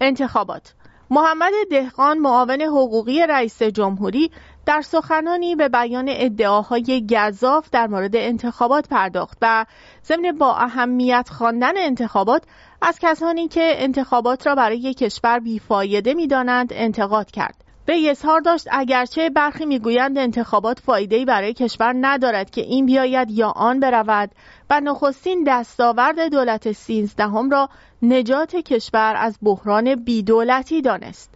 انتخابات 0.00 0.74
محمد 1.14 1.52
دهقان 1.70 2.18
معاون 2.18 2.62
حقوقی 2.62 3.26
رئیس 3.26 3.62
جمهوری 3.62 4.30
در 4.66 4.80
سخنانی 4.80 5.56
به 5.56 5.68
بیان 5.68 6.06
ادعاهای 6.08 7.06
گذاف 7.10 7.70
در 7.70 7.86
مورد 7.86 8.16
انتخابات 8.16 8.88
پرداخت 8.88 9.38
و 9.42 9.66
ضمن 10.04 10.38
با 10.38 10.56
اهمیت 10.56 11.28
خواندن 11.32 11.76
انتخابات 11.76 12.42
از 12.82 12.98
کسانی 13.02 13.48
که 13.48 13.72
انتخابات 13.76 14.46
را 14.46 14.54
برای 14.54 14.94
کشور 14.94 15.38
بیفایده 15.38 16.14
می‌دانند 16.14 16.72
انتقاد 16.72 17.30
کرد. 17.30 17.64
به 17.86 18.10
اظهار 18.10 18.40
داشت 18.40 18.68
اگرچه 18.70 19.30
برخی 19.30 19.66
می‌گویند 19.66 20.18
انتخابات 20.18 20.80
فایده‌ای 20.80 21.24
برای 21.24 21.54
کشور 21.54 21.94
ندارد 22.00 22.50
که 22.50 22.60
این 22.60 22.86
بیاید 22.86 23.30
یا 23.30 23.48
آن 23.48 23.80
برود 23.80 24.30
و 24.70 24.80
نخستین 24.80 25.44
دستاورد 25.46 26.20
دولت 26.20 26.72
سیزدهم 26.72 27.50
را 27.50 27.68
نجات 28.02 28.56
کشور 28.56 29.14
از 29.16 29.38
بحران 29.42 29.94
بیدولتی 29.94 30.82
دانست. 30.82 31.34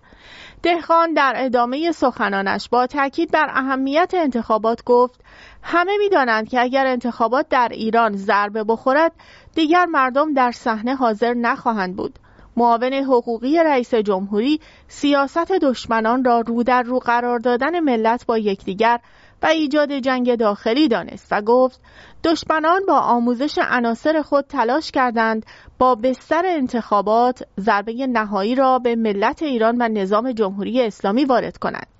دهخان 0.62 1.12
در 1.12 1.32
ادامه 1.36 1.92
سخنانش 1.92 2.68
با 2.68 2.86
تاکید 2.86 3.30
بر 3.30 3.46
اهمیت 3.50 4.12
انتخابات 4.14 4.84
گفت 4.84 5.20
همه 5.62 5.92
می‌دانند 5.98 6.48
که 6.48 6.60
اگر 6.60 6.86
انتخابات 6.86 7.48
در 7.48 7.68
ایران 7.68 8.16
ضربه 8.16 8.64
بخورد 8.64 9.12
دیگر 9.54 9.84
مردم 9.84 10.34
در 10.34 10.52
صحنه 10.52 10.94
حاضر 10.94 11.34
نخواهند 11.34 11.96
بود. 11.96 12.18
معاون 12.56 12.92
حقوقی 12.92 13.58
رئیس 13.58 13.94
جمهوری 13.94 14.60
سیاست 14.88 15.52
دشمنان 15.52 16.24
را 16.24 16.40
رو 16.40 16.62
در 16.62 16.82
رو 16.82 16.98
قرار 16.98 17.38
دادن 17.38 17.80
ملت 17.80 18.26
با 18.26 18.38
یکدیگر 18.38 19.00
و 19.42 19.46
ایجاد 19.46 19.92
جنگ 19.92 20.34
داخلی 20.34 20.88
دانست 20.88 21.28
و 21.30 21.42
گفت 21.42 21.80
دشمنان 22.24 22.80
با 22.88 22.98
آموزش 22.98 23.58
عناصر 23.58 24.22
خود 24.22 24.44
تلاش 24.44 24.90
کردند 24.90 25.46
با 25.78 25.94
بستر 25.94 26.42
انتخابات 26.46 27.42
ضربه 27.60 28.06
نهایی 28.06 28.54
را 28.54 28.78
به 28.78 28.96
ملت 28.96 29.42
ایران 29.42 29.76
و 29.82 29.88
نظام 29.88 30.32
جمهوری 30.32 30.82
اسلامی 30.82 31.24
وارد 31.24 31.56
کنند. 31.56 31.95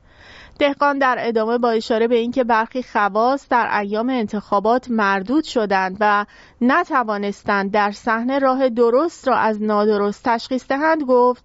دهقان 0.59 0.99
در 0.99 1.17
ادامه 1.21 1.59
با 1.59 1.71
اشاره 1.71 2.09
به 2.09 2.17
اینکه 2.17 2.45
برخی 2.45 2.83
خواص 2.83 3.49
در 3.49 3.79
ایام 3.79 4.11
انتخابات 4.11 4.91
مردود 4.91 5.45
شدند 5.45 5.97
و 6.01 6.27
نتوانستند 6.61 7.71
در 7.71 7.91
صحنه 7.91 8.39
راه 8.39 8.69
درست 8.69 9.29
را 9.29 9.37
از 9.37 9.63
نادرست 9.63 10.25
تشخیص 10.25 10.69
دهند 10.69 11.03
گفت 11.03 11.45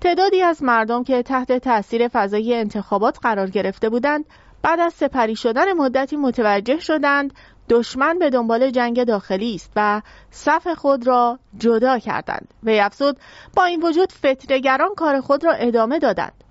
تعدادی 0.00 0.42
از 0.42 0.62
مردم 0.62 1.04
که 1.04 1.22
تحت 1.22 1.52
تاثیر 1.52 2.08
فضای 2.08 2.54
انتخابات 2.54 3.18
قرار 3.22 3.50
گرفته 3.50 3.88
بودند 3.88 4.24
بعد 4.62 4.80
از 4.80 4.94
سپری 4.94 5.36
شدن 5.36 5.72
مدتی 5.72 6.16
متوجه 6.16 6.78
شدند 6.78 7.34
دشمن 7.68 8.18
به 8.18 8.30
دنبال 8.30 8.70
جنگ 8.70 9.04
داخلی 9.04 9.54
است 9.54 9.72
و 9.76 10.02
صف 10.30 10.68
خود 10.68 11.06
را 11.06 11.38
جدا 11.58 11.98
کردند. 11.98 12.48
و 12.62 12.70
افزود 12.70 13.16
با 13.56 13.64
این 13.64 13.82
وجود 13.82 14.12
فترگران 14.12 14.94
کار 14.96 15.20
خود 15.20 15.44
را 15.44 15.52
ادامه 15.52 15.98
دادند. 15.98 16.41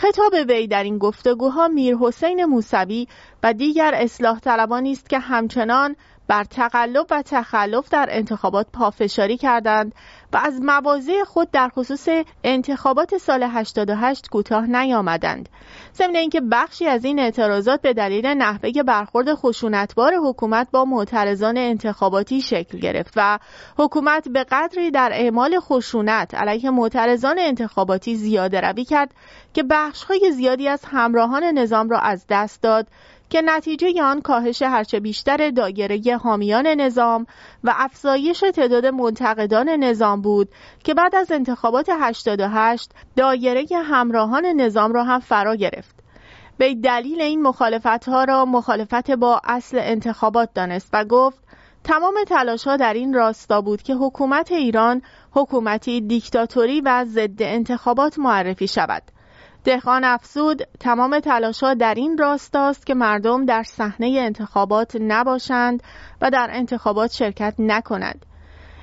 خطاب 0.00 0.32
وی 0.48 0.66
در 0.66 0.82
این 0.82 0.98
گفتگوها 0.98 1.68
میر 1.68 1.96
حسین 1.96 2.44
موسوی 2.44 3.08
و 3.42 3.52
دیگر 3.52 3.94
اصلاح 3.94 4.40
طلبانی 4.40 4.92
است 4.92 5.10
که 5.10 5.18
همچنان 5.18 5.96
بر 6.30 6.44
تقلب 6.44 7.06
و 7.10 7.22
تخلف 7.22 7.88
در 7.88 8.06
انتخابات 8.10 8.66
پافشاری 8.72 9.36
کردند 9.36 9.94
و 10.32 10.36
از 10.36 10.60
مواضع 10.62 11.24
خود 11.24 11.50
در 11.50 11.68
خصوص 11.68 12.08
انتخابات 12.44 13.18
سال 13.18 13.42
88 13.42 14.28
کوتاه 14.28 14.66
نیامدند. 14.66 15.48
ضمن 15.94 16.16
اینکه 16.16 16.40
بخشی 16.40 16.86
از 16.86 17.04
این 17.04 17.18
اعتراضات 17.18 17.82
به 17.82 17.92
دلیل 17.92 18.26
نحوه 18.26 18.82
برخورد 18.82 19.34
خشونتبار 19.34 20.14
حکومت 20.14 20.68
با 20.70 20.84
معترضان 20.84 21.58
انتخاباتی 21.58 22.40
شکل 22.40 22.78
گرفت 22.78 23.12
و 23.16 23.38
حکومت 23.78 24.28
به 24.28 24.44
قدری 24.44 24.90
در 24.90 25.10
اعمال 25.12 25.60
خشونت 25.60 26.34
علیه 26.34 26.70
معترضان 26.70 27.38
انتخاباتی 27.38 28.14
زیاده 28.14 28.60
روی 28.60 28.84
کرد 28.84 29.14
که 29.54 29.62
بخشهای 29.62 30.32
زیادی 30.32 30.68
از 30.68 30.84
همراهان 30.84 31.44
نظام 31.44 31.88
را 31.88 31.98
از 31.98 32.26
دست 32.28 32.62
داد 32.62 32.86
که 33.30 33.42
نتیجه 33.42 34.02
آن 34.02 34.20
کاهش 34.20 34.62
هرچه 34.62 35.00
بیشتر 35.00 35.50
دایره 35.50 36.16
حامیان 36.16 36.66
نظام 36.66 37.26
و 37.64 37.74
افزایش 37.76 38.44
تعداد 38.54 38.86
منتقدان 38.86 39.68
نظام 39.68 40.20
بود 40.20 40.48
که 40.84 40.94
بعد 40.94 41.14
از 41.14 41.32
انتخابات 41.32 41.88
88 42.00 42.92
دایره 43.16 43.66
همراهان 43.84 44.46
نظام 44.46 44.92
را 44.92 45.04
هم 45.04 45.20
فرا 45.20 45.56
گرفت. 45.56 45.94
به 46.58 46.74
دلیل 46.74 47.20
این 47.20 47.42
مخالفت 47.42 48.08
ها 48.08 48.24
را 48.24 48.44
مخالفت 48.44 49.10
با 49.10 49.40
اصل 49.44 49.78
انتخابات 49.80 50.48
دانست 50.54 50.90
و 50.92 51.04
گفت 51.04 51.38
تمام 51.84 52.14
تلاش 52.26 52.64
ها 52.64 52.76
در 52.76 52.94
این 52.94 53.14
راستا 53.14 53.60
بود 53.60 53.82
که 53.82 53.94
حکومت 53.94 54.52
ایران 54.52 55.02
حکومتی 55.30 56.00
دیکتاتوری 56.00 56.80
و 56.80 57.04
ضد 57.04 57.42
انتخابات 57.42 58.18
معرفی 58.18 58.68
شود. 58.68 59.02
دهقان 59.64 60.04
افزود 60.04 60.62
تمام 60.80 61.20
تلاشها 61.20 61.74
در 61.74 61.94
این 61.94 62.18
راستاست 62.18 62.86
که 62.86 62.94
مردم 62.94 63.44
در 63.44 63.62
صحنه 63.62 64.16
انتخابات 64.20 64.96
نباشند 65.00 65.82
و 66.20 66.30
در 66.30 66.48
انتخابات 66.52 67.12
شرکت 67.12 67.54
نکنند 67.58 68.26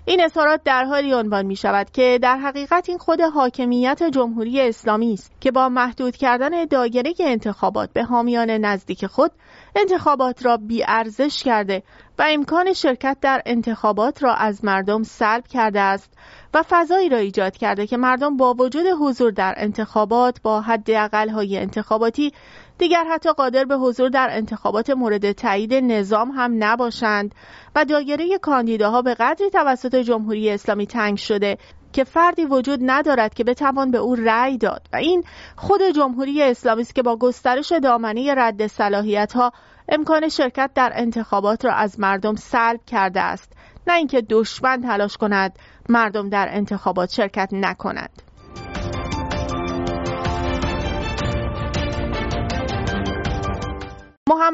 این 0.10 0.24
اظهارات 0.24 0.62
در 0.64 0.84
حالی 0.84 1.14
عنوان 1.14 1.46
می 1.46 1.56
شود 1.56 1.92
که 1.92 2.20
در 2.22 2.38
حقیقت 2.38 2.90
این 2.90 2.98
خود 2.98 3.22
حاکمیت 3.22 4.04
جمهوری 4.04 4.62
اسلامی 4.62 5.14
است 5.14 5.32
که 5.42 5.52
با 5.52 5.70
محدود 5.70 6.16
کردن 6.16 6.66
دایره 6.66 7.14
انتخابات 7.20 7.94
به 7.94 8.04
حامیان 8.04 8.50
نزدیک 8.50 9.06
خود 9.06 9.32
انتخابات 9.76 10.46
را 10.46 10.60
ارزش 10.88 11.44
کرده 11.44 11.84
و 12.20 12.26
امکان 12.30 12.74
شرکت 12.74 13.18
در 13.22 13.42
انتخابات 13.46 14.24
را 14.24 14.34
از 14.34 14.66
مردم 14.66 15.04
سلب 15.04 15.48
کرده 15.48 15.80
است 15.80 16.14
و 16.54 16.64
فضایی 16.70 17.10
را 17.10 17.18
ایجاد 17.18 17.58
کرده 17.58 17.88
که 17.88 17.98
مردم 17.98 18.38
با 18.38 18.54
وجود 18.54 18.86
حضور 19.02 19.32
در 19.32 19.54
انتخابات 19.58 20.42
با 20.42 20.62
حد 20.62 20.90
های 20.90 21.58
انتخاباتی 21.58 22.34
دیگر 22.78 23.04
حتی 23.12 23.32
قادر 23.32 23.66
به 23.66 23.76
حضور 23.76 24.10
در 24.10 24.28
انتخابات 24.32 24.90
مورد 24.90 25.32
تایید 25.32 25.74
نظام 25.74 26.32
هم 26.32 26.56
نباشند 26.60 27.36
و 27.76 27.86
دایره 27.86 28.38
کاندیداها 28.38 29.02
به 29.02 29.14
قدری 29.14 29.50
توسط 29.50 29.96
جمهوری 29.96 30.50
اسلامی 30.50 30.88
تنگ 30.88 31.18
شده 31.18 31.58
که 31.94 32.04
فردی 32.04 32.46
وجود 32.46 32.80
ندارد 32.84 33.34
که 33.34 33.44
بتوان 33.44 33.92
به 33.92 33.98
او 33.98 34.16
رأی 34.16 34.58
داد 34.58 34.88
و 34.94 34.96
این 34.96 35.24
خود 35.56 35.82
جمهوری 35.96 36.44
اسلامی 36.44 36.82
است 36.82 36.96
که 36.96 37.04
با 37.04 37.18
گسترش 37.18 37.72
دامنه 37.72 38.34
رد 38.38 38.68
صلاحیت 38.68 39.34
ها 39.34 39.52
امکان 39.90 40.30
شرکت 40.30 40.72
در 40.76 40.92
انتخابات 40.96 41.66
را 41.66 41.74
از 41.74 42.00
مردم 42.00 42.36
سلب 42.36 42.80
کرده 42.86 43.22
است 43.22 43.54
نه 43.88 43.94
اینکه 43.94 44.22
دشمن 44.22 44.82
تلاش 44.82 45.18
کند 45.18 45.60
مردم 45.90 46.30
در 46.30 46.48
انتخابات 46.52 47.12
شرکت 47.12 47.50
نکنند. 47.52 48.27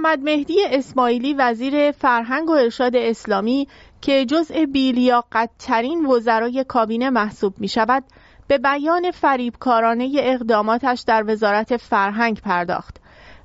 محمد 0.04 0.24
مهدی 0.24 0.58
اسماعیلی 0.66 1.34
وزیر 1.34 1.92
فرهنگ 1.92 2.50
و 2.50 2.52
ارشاد 2.52 2.96
اسلامی 2.96 3.68
که 4.02 4.26
جزء 4.26 4.66
بیلیاقتترین 4.66 6.06
وزرای 6.06 6.64
کابینه 6.64 7.10
محسوب 7.10 7.54
می 7.58 7.68
شود 7.68 8.04
به 8.48 8.58
بیان 8.58 9.12
فریبکارانه 9.12 10.12
اقداماتش 10.20 11.04
در 11.08 11.24
وزارت 11.28 11.78
فرهنگ 11.78 12.42
پرداخت 12.42 12.98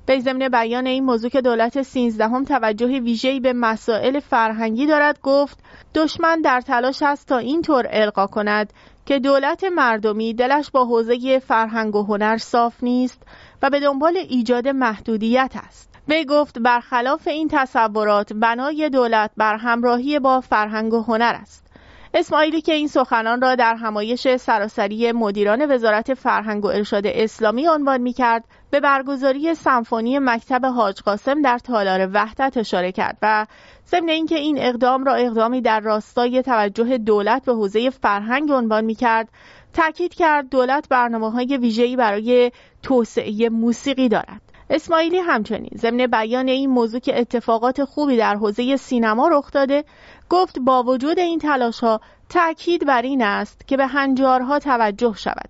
به 0.05 0.19
ضمن 0.19 0.49
بیان 0.49 0.87
این 0.87 1.03
موضوع 1.03 1.29
که 1.29 1.41
دولت 1.41 1.81
سینزدهم 1.81 2.43
توجه 2.43 2.99
ویژه‌ای 2.99 3.39
به 3.39 3.53
مسائل 3.53 4.19
فرهنگی 4.19 4.85
دارد 4.85 5.19
گفت 5.23 5.59
دشمن 5.95 6.41
در 6.41 6.61
تلاش 6.61 7.03
است 7.03 7.27
تا 7.27 7.37
اینطور 7.37 7.87
القا 7.89 8.27
کند 8.27 8.73
که 9.05 9.19
دولت 9.19 9.63
مردمی 9.63 10.33
دلش 10.33 10.71
با 10.71 10.85
حوزه 10.85 11.39
فرهنگ 11.39 11.95
و 11.95 12.03
هنر 12.03 12.37
صاف 12.37 12.83
نیست 12.83 13.23
و 13.61 13.69
به 13.69 13.79
دنبال 13.79 14.17
ایجاد 14.17 14.67
محدودیت 14.67 15.51
است. 15.67 15.98
وی 16.09 16.25
گفت 16.25 16.59
برخلاف 16.59 17.27
این 17.27 17.47
تصورات 17.51 18.33
بنای 18.33 18.89
دولت 18.89 19.31
بر 19.37 19.55
همراهی 19.55 20.19
با 20.19 20.41
فرهنگ 20.41 20.93
و 20.93 21.01
هنر 21.01 21.37
است. 21.41 21.65
اسماعیلی 22.13 22.61
که 22.61 22.73
این 22.73 22.87
سخنان 22.87 23.41
را 23.41 23.55
در 23.55 23.75
همایش 23.75 24.35
سراسری 24.35 25.11
مدیران 25.11 25.71
وزارت 25.71 26.13
فرهنگ 26.13 26.65
و 26.65 26.67
ارشاد 26.67 27.07
اسلامی 27.07 27.67
عنوان 27.67 28.01
می 28.01 28.13
کرد 28.13 28.43
به 28.71 28.79
برگزاری 28.79 29.55
سمفونی 29.55 30.19
مکتب 30.19 30.65
حاج 30.65 31.01
قاسم 31.01 31.41
در 31.41 31.57
تالار 31.57 32.09
وحدت 32.13 32.57
اشاره 32.57 32.91
کرد 32.91 33.17
و 33.21 33.45
ضمن 33.87 34.09
اینکه 34.09 34.35
این 34.35 34.57
اقدام 34.59 35.03
را 35.03 35.13
اقدامی 35.13 35.61
در 35.61 35.79
راستای 35.79 36.41
توجه 36.41 36.97
دولت 36.97 37.45
به 37.45 37.53
حوزه 37.53 37.89
فرهنگ 37.89 38.51
عنوان 38.51 38.85
می 38.85 38.95
کرد 38.95 39.29
تاکید 39.73 40.13
کرد 40.13 40.49
دولت 40.49 40.89
برنامه 40.89 41.31
های 41.31 41.57
ویژه‌ای 41.57 41.95
برای 41.95 42.51
توسعه 42.83 43.49
موسیقی 43.49 44.09
دارد 44.09 44.48
اسماعیلی 44.69 45.17
همچنین 45.17 45.71
ضمن 45.75 46.07
بیان 46.07 46.47
این 46.47 46.69
موضوع 46.69 46.99
که 46.99 47.19
اتفاقات 47.19 47.83
خوبی 47.83 48.17
در 48.17 48.35
حوزه 48.35 48.77
سینما 48.77 49.27
رخ 49.27 49.51
داده 49.51 49.83
گفت 50.29 50.59
با 50.59 50.83
وجود 50.83 51.19
این 51.19 51.39
تلاش 51.39 51.79
ها 51.79 52.01
تاکید 52.29 52.85
بر 52.85 53.01
این 53.01 53.21
است 53.21 53.67
که 53.67 53.77
به 53.77 53.87
هنجارها 53.87 54.59
توجه 54.59 55.13
شود. 55.17 55.49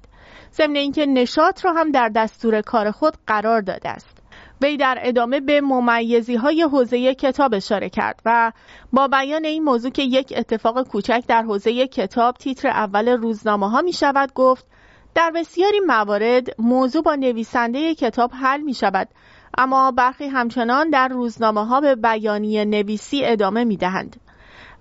ضمن 0.53 0.75
اینکه 0.75 1.05
نشاط 1.05 1.65
را 1.65 1.73
هم 1.73 1.91
در 1.91 2.09
دستور 2.09 2.61
کار 2.61 2.91
خود 2.91 3.13
قرار 3.27 3.61
داده 3.61 3.89
است. 3.89 4.17
وی 4.61 4.77
در 4.77 4.97
ادامه 5.01 5.39
به 5.39 5.61
ممیزی 5.61 6.35
های 6.35 6.61
حوزه 6.61 7.15
کتاب 7.15 7.53
اشاره 7.53 7.89
کرد 7.89 8.21
و 8.25 8.51
با 8.93 9.07
بیان 9.07 9.45
این 9.45 9.63
موضوع 9.63 9.91
که 9.91 10.03
یک 10.03 10.33
اتفاق 10.37 10.87
کوچک 10.87 11.23
در 11.27 11.41
حوزه 11.43 11.87
کتاب 11.87 12.35
تیتر 12.35 12.67
اول 12.67 13.09
روزنامه 13.09 13.69
ها 13.69 13.81
می 13.81 13.93
شود 13.93 14.33
گفت 14.33 14.67
در 15.15 15.31
بسیاری 15.35 15.79
موارد 15.79 16.61
موضوع 16.61 17.03
با 17.03 17.15
نویسنده 17.15 17.95
کتاب 17.95 18.31
حل 18.33 18.61
می 18.61 18.73
شود 18.73 19.07
اما 19.57 19.91
برخی 19.91 20.27
همچنان 20.27 20.89
در 20.89 21.07
روزنامه 21.07 21.65
ها 21.65 21.81
به 21.81 21.95
بیانیه 21.95 22.65
نویسی 22.65 23.25
ادامه 23.25 23.63
می 23.63 23.77
دهند. 23.77 24.15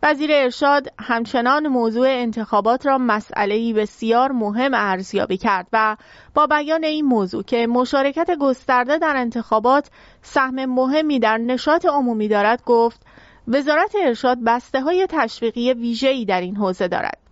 وزیر 0.03 0.31
ارشاد 0.33 0.89
همچنان 1.01 1.69
موضوع 1.69 2.07
انتخابات 2.09 2.87
را 2.87 2.99
مسئله 2.99 3.73
بسیار 3.73 4.33
مهم 4.33 4.75
ارزیابی 4.75 5.37
کرد 5.37 5.67
و 5.73 5.97
با 6.35 6.47
بیان 6.47 6.85
این 6.85 7.05
موضوع 7.05 7.43
که 7.43 7.67
مشارکت 7.67 8.31
گسترده 8.41 8.99
در 8.99 9.17
انتخابات 9.17 9.91
سهم 10.23 10.65
مهمی 10.65 11.19
در 11.19 11.39
نشاط 11.39 11.87
عمومی 11.87 12.29
دارد 12.29 12.63
گفت 12.65 13.01
وزارت 13.49 13.95
ارشاد 14.03 14.39
بسته 14.47 14.81
های 14.81 15.07
تشویقی 15.11 15.73
ویژه‌ای 15.73 16.25
در 16.25 16.41
این 16.41 16.57
حوزه 16.57 16.89
دارد 16.89 17.28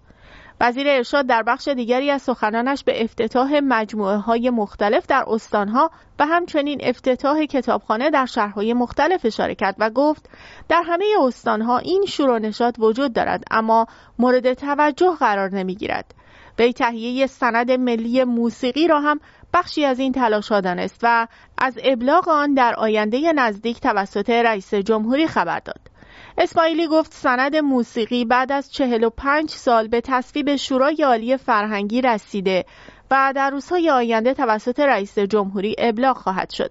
وزیر 0.60 0.88
ارشاد 0.88 1.26
در 1.26 1.42
بخش 1.42 1.68
دیگری 1.68 2.10
از 2.10 2.22
سخنانش 2.22 2.84
به 2.84 3.04
افتتاح 3.04 3.60
مجموعه 3.62 4.16
های 4.16 4.50
مختلف 4.50 5.06
در 5.06 5.24
استانها 5.26 5.90
و 6.18 6.26
همچنین 6.26 6.80
افتتاح 6.82 7.44
کتابخانه 7.44 8.10
در 8.10 8.26
شهرهای 8.26 8.72
مختلف 8.74 9.24
اشاره 9.24 9.54
کرد 9.54 9.76
و 9.78 9.90
گفت 9.90 10.30
در 10.68 10.82
همه 10.86 11.04
استانها 11.20 11.78
این 11.78 12.04
شور 12.08 12.30
و 12.30 12.38
نشاط 12.38 12.74
وجود 12.78 13.12
دارد 13.12 13.44
اما 13.50 13.86
مورد 14.18 14.54
توجه 14.54 15.16
قرار 15.20 15.50
نمی‌گیرد. 15.50 16.14
وی 16.58 16.72
تهیه 16.72 17.26
سند 17.26 17.70
ملی 17.70 18.24
موسیقی 18.24 18.88
را 18.88 19.00
هم 19.00 19.20
بخشی 19.54 19.84
از 19.84 19.98
این 19.98 20.12
تلاش 20.12 20.52
دانست 20.52 21.00
و 21.02 21.26
از 21.58 21.78
ابلاغ 21.84 22.28
آن 22.28 22.54
در 22.54 22.74
آینده 22.74 23.32
نزدیک 23.32 23.80
توسط 23.80 24.30
رئیس 24.30 24.74
جمهوری 24.74 25.26
خبر 25.26 25.58
داد. 25.58 25.95
اسماعیلی 26.38 26.86
گفت 26.86 27.12
سند 27.12 27.56
موسیقی 27.56 28.24
بعد 28.24 28.52
از 28.52 28.72
45 28.72 29.50
سال 29.50 29.88
به 29.88 30.00
تصویب 30.00 30.56
شورای 30.56 31.02
عالی 31.02 31.36
فرهنگی 31.36 32.00
رسیده 32.00 32.64
و 33.10 33.32
در 33.36 33.50
روزهای 33.50 33.90
آینده 33.90 34.34
توسط 34.34 34.80
رئیس 34.80 35.18
جمهوری 35.18 35.74
ابلاغ 35.78 36.16
خواهد 36.16 36.50
شد. 36.50 36.70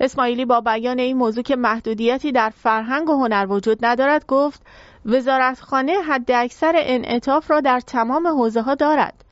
اسماعیلی 0.00 0.44
با 0.44 0.60
بیان 0.60 0.98
این 0.98 1.16
موضوع 1.16 1.42
که 1.42 1.56
محدودیتی 1.56 2.32
در 2.32 2.50
فرهنگ 2.50 3.10
و 3.10 3.12
هنر 3.12 3.46
وجود 3.48 3.84
ندارد 3.84 4.26
گفت 4.26 4.62
وزارتخانه 5.06 5.92
حد 6.08 6.30
اکثر 6.32 6.72
انعطاف 6.76 7.50
را 7.50 7.60
در 7.60 7.80
تمام 7.80 8.26
حوزه 8.26 8.62
ها 8.62 8.74
دارد. 8.74 9.24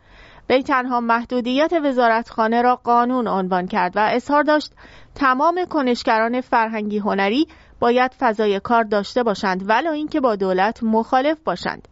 وی 0.51 0.63
تنها 0.63 1.01
محدودیت 1.01 1.73
وزارتخانه 1.85 2.63
را 2.63 2.77
قانون 2.77 3.29
عنوان 3.29 3.67
کرد 3.67 3.97
و 3.97 4.09
اظهار 4.11 4.43
داشت 4.43 4.73
تمام 5.15 5.65
کنشگران 5.65 6.41
فرهنگی 6.41 6.99
هنری 6.99 7.47
باید 7.83 8.15
فضای 8.19 8.61
کار 8.61 8.85
داشته 8.85 9.23
باشند 9.23 9.69
ولی 9.69 9.89
اینکه 9.89 10.21
با 10.21 10.37
دولت 10.37 10.83
مخالف 10.83 11.39
باشند. 11.45 11.89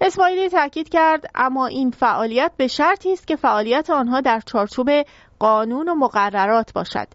اسماعیلی 0.00 0.48
تاکید 0.48 0.88
کرد 0.88 1.30
اما 1.34 1.66
این 1.66 1.90
فعالیت 1.90 2.52
به 2.56 2.66
شرطی 2.66 3.12
است 3.12 3.26
که 3.26 3.36
فعالیت 3.36 3.90
آنها 3.90 4.20
در 4.20 4.40
چارچوب 4.40 4.90
قانون 5.38 5.88
و 5.88 5.94
مقررات 5.94 6.72
باشد. 6.72 7.08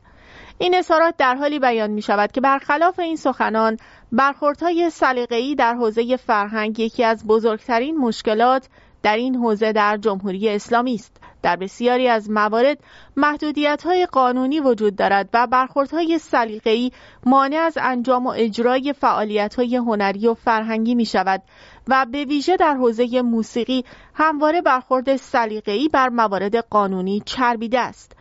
این 0.57 0.75
اظهارات 0.75 1.17
در 1.17 1.35
حالی 1.35 1.59
بیان 1.59 1.91
می 1.91 2.01
شود 2.01 2.31
که 2.31 2.41
برخلاف 2.41 2.99
این 2.99 3.15
سخنان 3.15 3.77
برخوردهای 4.11 4.89
سلیقه‌ای 4.89 5.55
در 5.55 5.73
حوزه 5.73 6.17
فرهنگ 6.17 6.79
یکی 6.79 7.03
از 7.03 7.27
بزرگترین 7.27 7.97
مشکلات 7.97 8.67
در 9.03 9.15
این 9.15 9.35
حوزه 9.35 9.71
در 9.71 9.97
جمهوری 9.97 10.49
اسلامی 10.49 10.95
است. 10.95 11.17
در 11.41 11.55
بسیاری 11.55 12.07
از 12.07 12.29
موارد 12.29 12.77
محدودیت 13.17 13.83
های 13.85 14.05
قانونی 14.05 14.59
وجود 14.59 14.95
دارد 14.95 15.29
و 15.33 15.47
برخوردهای 15.47 16.19
سلیقه‌ای 16.19 16.91
مانع 17.25 17.57
از 17.57 17.77
انجام 17.81 18.27
و 18.27 18.33
اجرای 18.35 18.93
فعالیت 18.93 19.55
های 19.55 19.75
هنری 19.75 20.27
و 20.27 20.33
فرهنگی 20.33 20.95
می 20.95 21.05
شود 21.05 21.41
و 21.87 22.05
به 22.11 22.25
ویژه 22.25 22.57
در 22.57 22.73
حوزه 22.73 23.21
موسیقی 23.21 23.85
همواره 24.13 24.61
برخورد 24.61 25.15
سلیقه‌ای 25.15 25.87
بر 25.87 26.09
موارد 26.09 26.55
قانونی 26.55 27.21
چربیده 27.25 27.79
است. 27.79 28.12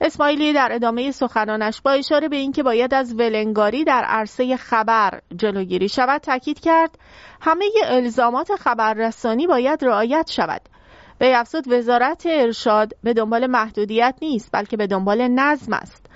اسماعیلی 0.00 0.52
در 0.52 0.68
ادامه 0.72 1.10
سخنانش 1.10 1.80
با 1.80 1.90
اشاره 1.90 2.28
به 2.28 2.36
اینکه 2.36 2.62
باید 2.62 2.94
از 2.94 3.14
ولنگاری 3.14 3.84
در 3.84 4.04
عرصه 4.04 4.56
خبر 4.56 5.20
جلوگیری 5.36 5.88
شود 5.88 6.20
تاکید 6.20 6.60
کرد 6.60 6.98
همه 7.40 7.64
الزامات 7.84 8.56
خبررسانی 8.56 9.46
باید 9.46 9.84
رعایت 9.84 10.30
شود. 10.30 10.60
به 11.18 11.38
افزود 11.38 11.72
وزارت 11.72 12.26
ارشاد 12.26 12.92
به 13.02 13.12
دنبال 13.12 13.46
محدودیت 13.46 14.14
نیست 14.22 14.50
بلکه 14.52 14.76
به 14.76 14.86
دنبال 14.86 15.28
نظم 15.28 15.72
است. 15.72 16.06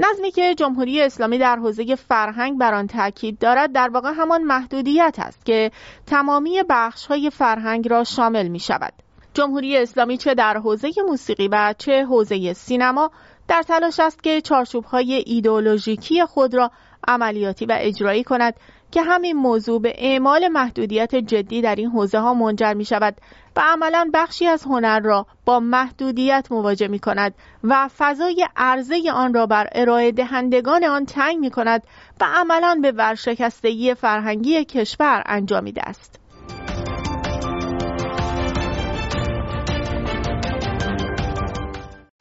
نظمی 0.00 0.30
که 0.30 0.54
جمهوری 0.54 1.02
اسلامی 1.02 1.38
در 1.38 1.56
حوزه 1.56 1.94
فرهنگ 1.94 2.58
بر 2.58 2.74
آن 2.74 2.86
تاکید 2.86 3.38
دارد 3.38 3.72
در 3.72 3.88
واقع 3.88 4.12
همان 4.16 4.42
محدودیت 4.42 5.16
است 5.18 5.44
که 5.44 5.70
تمامی 6.06 6.62
بخش 6.68 7.06
های 7.06 7.30
فرهنگ 7.30 7.88
را 7.88 8.04
شامل 8.04 8.48
می 8.48 8.60
شود 8.60 8.92
جمهوری 9.34 9.76
اسلامی 9.76 10.16
چه 10.16 10.34
در 10.34 10.56
حوزه 10.56 10.90
موسیقی 11.08 11.48
و 11.48 11.74
چه 11.78 12.04
حوزه 12.04 12.52
سینما 12.52 13.10
در 13.48 13.62
تلاش 13.62 14.00
است 14.00 14.22
که 14.22 14.40
چارچوب 14.40 14.84
های 14.84 15.22
ایدئولوژیکی 15.26 16.24
خود 16.24 16.54
را 16.54 16.70
عملیاتی 17.08 17.66
و 17.66 17.76
اجرایی 17.80 18.24
کند 18.24 18.54
که 18.90 19.02
همین 19.02 19.36
موضوع 19.36 19.80
به 19.80 19.94
اعمال 19.98 20.48
محدودیت 20.48 21.14
جدی 21.14 21.62
در 21.62 21.74
این 21.74 21.90
حوزه 21.90 22.18
ها 22.18 22.34
منجر 22.34 22.74
می 22.74 22.84
شود 22.84 23.16
و 23.56 23.62
عملا 23.64 24.10
بخشی 24.14 24.46
از 24.46 24.64
هنر 24.64 25.00
را 25.00 25.26
با 25.44 25.60
محدودیت 25.60 26.46
مواجه 26.50 26.88
می 26.88 26.98
کند 26.98 27.34
و 27.64 27.88
فضای 27.98 28.46
عرضه 28.56 29.10
آن 29.14 29.34
را 29.34 29.46
بر 29.46 29.68
ارائه 29.72 30.12
دهندگان 30.12 30.84
آن 30.84 31.06
تنگ 31.06 31.38
می 31.38 31.50
کند 31.50 31.82
و 32.20 32.24
عملا 32.34 32.78
به 32.82 32.92
ورشکستگی 32.92 33.94
فرهنگی 33.94 34.64
کشور 34.64 35.22
انجامیده 35.26 35.82
است. 35.82 36.20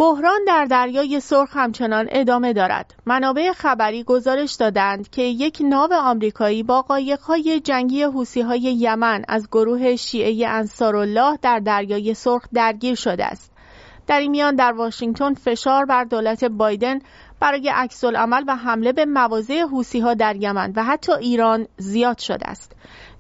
بحران 0.02 0.40
در 0.48 0.66
دریای 0.66 1.20
سرخ 1.20 1.58
همچنان 1.58 2.08
ادامه 2.10 2.54
دارد. 2.54 2.94
منابع 3.06 3.52
خبری 3.52 4.04
گزارش 4.04 4.54
دادند 4.54 5.10
که 5.10 5.22
یک 5.22 5.62
ناو 5.66 5.94
آمریکایی 5.94 6.64
با 6.64 6.82
قایق‌های 6.82 7.60
جنگی 7.60 8.04
حوثی‌های 8.04 8.60
یمن 8.60 9.24
از 9.28 9.48
گروه 9.48 9.96
شیعه 9.96 10.48
انصارالله 10.48 11.38
در 11.42 11.60
دریای 11.60 12.14
سرخ 12.14 12.46
درگیر 12.54 12.96
شده 12.96 13.26
است. 13.26 13.52
در 14.08 14.20
این 14.20 14.32
میان 14.32 14.56
در 14.56 14.72
واشنگتن 14.72 15.34
فشار 15.34 15.86
بر 15.86 16.04
دولت 16.04 16.44
بایدن 16.44 17.00
برای 17.40 17.70
عکس‌العمل 17.70 18.44
و 18.48 18.56
حمله 18.56 18.92
به 18.92 19.06
مواضع 19.06 19.62
حوثی‌ها 19.62 20.14
در 20.14 20.36
یمن 20.36 20.74
و 20.76 20.84
حتی 20.84 21.12
ایران 21.12 21.68
زیاد 21.78 22.18
شده 22.18 22.50
است. 22.50 22.76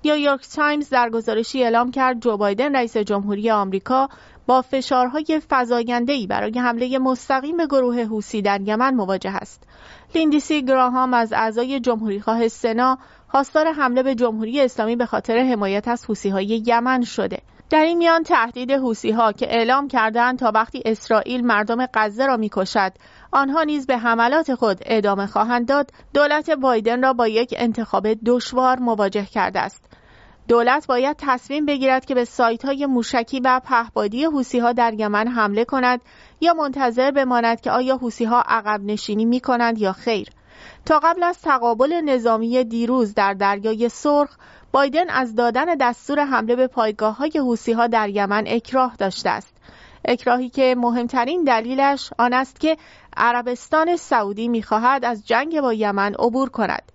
نیویورک 0.05 0.47
تایمز 0.55 0.89
در 0.89 1.09
گزارشی 1.09 1.63
اعلام 1.63 1.91
کرد 1.91 2.19
جو 2.19 2.37
بایدن 2.37 2.75
رئیس 2.75 2.97
جمهوری 2.97 3.51
آمریکا 3.51 4.09
با 4.51 4.61
فشارهای 4.61 5.41
فزاینده‌ای 5.49 6.27
برای 6.27 6.59
حمله 6.59 6.99
مستقیم 6.99 7.57
به 7.57 7.65
گروه 7.65 8.03
حوثی 8.03 8.41
در 8.41 8.61
یمن 8.61 8.95
مواجه 8.95 9.31
است. 9.31 9.63
لیندسی 10.15 10.65
گراهام 10.65 11.13
از 11.13 11.33
اعضای 11.33 11.79
جمهوریخواه 11.79 12.47
سنا 12.47 12.97
خواستار 13.27 13.71
حمله 13.71 14.03
به 14.03 14.15
جمهوری 14.15 14.61
اسلامی 14.61 14.95
به 14.95 15.05
خاطر 15.05 15.37
حمایت 15.37 15.87
از 15.87 16.25
های 16.25 16.63
یمن 16.65 17.01
شده. 17.03 17.41
در 17.69 17.81
این 17.81 17.97
میان 17.97 18.23
تهدید 18.23 18.71
ها 19.15 19.31
که 19.31 19.55
اعلام 19.55 19.87
کردند 19.87 20.39
تا 20.39 20.51
وقتی 20.55 20.81
اسرائیل 20.85 21.45
مردم 21.45 21.85
غزه 21.93 22.25
را 22.25 22.37
می‌کشد 22.37 22.91
آنها 23.31 23.63
نیز 23.63 23.87
به 23.87 23.97
حملات 23.97 24.55
خود 24.55 24.79
ادامه 24.85 25.27
خواهند 25.27 25.67
داد 25.67 25.91
دولت 26.13 26.49
بایدن 26.49 27.03
را 27.03 27.13
با 27.13 27.27
یک 27.27 27.53
انتخاب 27.57 28.07
دشوار 28.25 28.79
مواجه 28.79 29.25
کرده 29.25 29.59
است 29.59 30.00
دولت 30.47 30.87
باید 30.87 31.15
تصمیم 31.19 31.65
بگیرد 31.65 32.05
که 32.05 32.15
به 32.15 32.25
سایت 32.25 32.65
های 32.65 32.85
موشکی 32.85 33.39
و 33.39 33.61
پهبادی 33.65 34.25
حوسی 34.25 34.59
ها 34.59 34.73
در 34.73 34.93
یمن 34.93 35.27
حمله 35.27 35.65
کند 35.65 36.01
یا 36.41 36.53
منتظر 36.53 37.11
بماند 37.11 37.61
که 37.61 37.71
آیا 37.71 37.97
حوسی 37.97 38.25
ها 38.25 38.43
عقب 38.47 38.81
نشینی 38.83 39.25
می 39.25 39.39
کنند 39.39 39.77
یا 39.77 39.93
خیر. 39.93 40.27
تا 40.85 40.99
قبل 41.03 41.23
از 41.23 41.41
تقابل 41.41 41.93
نظامی 41.93 42.63
دیروز 42.63 43.13
در 43.13 43.33
دریای 43.33 43.89
سرخ 43.89 44.37
بایدن 44.71 45.09
از 45.09 45.35
دادن 45.35 45.75
دستور 45.75 46.25
حمله 46.25 46.55
به 46.55 46.67
پایگاه 46.67 47.17
های 47.17 47.31
حوسی 47.35 47.71
ها 47.71 47.87
در 47.87 48.09
یمن 48.09 48.43
اکراه 48.47 48.95
داشته 48.95 49.29
است. 49.29 49.53
اکراهی 50.05 50.49
که 50.49 50.75
مهمترین 50.77 51.43
دلیلش 51.43 52.09
آن 52.17 52.33
است 52.33 52.59
که 52.59 52.77
عربستان 53.17 53.95
سعودی 53.95 54.47
می‌خواهد 54.47 55.05
از 55.05 55.27
جنگ 55.27 55.61
با 55.61 55.73
یمن 55.73 56.13
عبور 56.19 56.49
کند. 56.49 56.91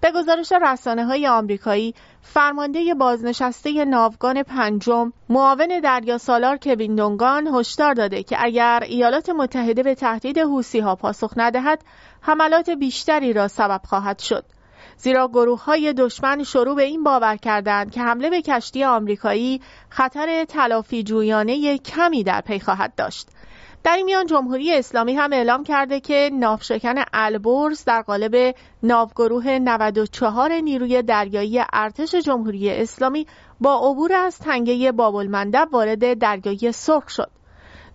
به 0.00 0.10
گزارش 0.10 0.52
رسانه 0.52 1.04
های 1.04 1.26
آمریکایی 1.26 1.94
فرمانده 2.22 2.94
بازنشسته 2.94 3.84
ناوگان 3.84 4.42
پنجم 4.42 5.12
معاون 5.28 5.80
دریا 5.80 6.18
سالار 6.18 6.56
کوین 6.56 6.94
دونگان 6.94 7.46
هشدار 7.46 7.94
داده 7.94 8.22
که 8.22 8.36
اگر 8.44 8.82
ایالات 8.86 9.30
متحده 9.30 9.82
به 9.82 9.94
تهدید 9.94 10.38
حوسی 10.38 10.78
ها 10.78 10.96
پاسخ 10.96 11.32
ندهد 11.36 11.84
حملات 12.20 12.70
بیشتری 12.70 13.32
را 13.32 13.48
سبب 13.48 13.80
خواهد 13.84 14.18
شد. 14.18 14.44
زیرا 14.98 15.28
گروه 15.28 15.64
های 15.64 15.92
دشمن 15.92 16.42
شروع 16.42 16.76
به 16.76 16.82
این 16.82 17.02
باور 17.02 17.36
کردند 17.36 17.90
که 17.90 18.00
حمله 18.00 18.30
به 18.30 18.42
کشتی 18.42 18.84
آمریکایی 18.84 19.60
خطر 19.88 20.44
تلافی 20.44 21.02
جویانه 21.02 21.78
کمی 21.78 22.24
در 22.24 22.40
پی 22.40 22.60
خواهد 22.60 22.94
داشت 22.94 23.28
در 23.84 24.02
میان 24.04 24.26
جمهوری 24.26 24.74
اسلامی 24.74 25.14
هم 25.14 25.32
اعلام 25.32 25.64
کرده 25.64 26.00
که 26.00 26.30
ناوشکن 26.32 26.94
البرز 27.12 27.84
در 27.84 28.02
قالب 28.02 28.54
ناوگروه 28.82 29.48
94 29.48 30.52
نیروی 30.52 31.02
دریایی 31.02 31.62
ارتش 31.72 32.14
جمهوری 32.14 32.70
اسلامی 32.70 33.26
با 33.60 33.90
عبور 33.90 34.12
از 34.12 34.38
تنگه 34.38 34.92
بابالمندب 34.92 35.68
وارد 35.72 36.18
دریای 36.18 36.72
سرخ 36.72 37.08
شد. 37.08 37.30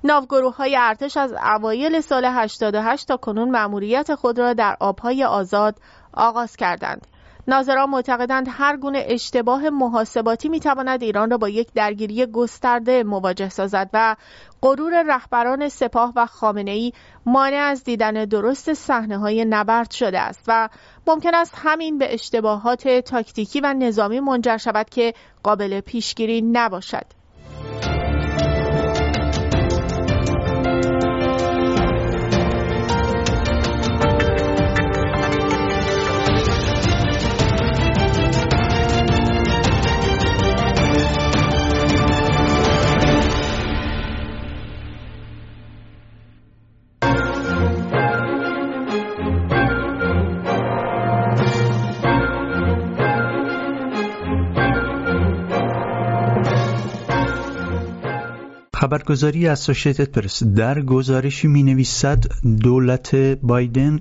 ناوگروه 0.03 0.55
های 0.55 0.77
ارتش 0.79 1.17
از 1.17 1.33
اوایل 1.33 2.01
سال 2.01 2.25
88 2.25 3.07
تا 3.07 3.17
کنون 3.17 3.51
مأموریت 3.51 4.15
خود 4.15 4.39
را 4.39 4.53
در 4.53 4.77
آبهای 4.79 5.23
آزاد 5.23 5.75
آغاز 6.13 6.55
کردند. 6.55 7.07
ناظران 7.47 7.89
معتقدند 7.89 8.47
هر 8.49 8.77
گونه 8.77 9.03
اشتباه 9.07 9.69
محاسباتی 9.69 10.49
می‌تواند 10.49 11.03
ایران 11.03 11.31
را 11.31 11.37
با 11.37 11.49
یک 11.49 11.67
درگیری 11.75 12.25
گسترده 12.25 13.03
مواجه 13.03 13.49
سازد 13.49 13.89
و 13.93 14.15
غرور 14.61 15.03
رهبران 15.07 15.69
سپاه 15.69 16.13
و 16.15 16.25
خامنه 16.25 16.71
ای 16.71 16.93
مانع 17.25 17.57
از 17.57 17.83
دیدن 17.83 18.25
درست 18.25 18.73
صحنه 18.73 19.17
های 19.17 19.45
نبرد 19.45 19.91
شده 19.91 20.19
است 20.19 20.43
و 20.47 20.69
ممکن 21.07 21.35
است 21.35 21.53
همین 21.57 21.97
به 21.97 22.13
اشتباهات 22.13 22.87
تاکتیکی 22.87 23.61
و 23.61 23.73
نظامی 23.73 24.19
منجر 24.19 24.57
شود 24.57 24.89
که 24.89 25.13
قابل 25.43 25.81
پیشگیری 25.81 26.41
نباشد. 26.41 27.22
خبرگزاری 58.93 59.47
اسوسییتد 59.47 60.09
پرس 60.09 60.43
در 60.43 60.81
گزارشی 60.81 61.47
می 61.47 61.63
نویسد 61.63 62.23
دولت 62.61 63.15
بایدن 63.15 63.99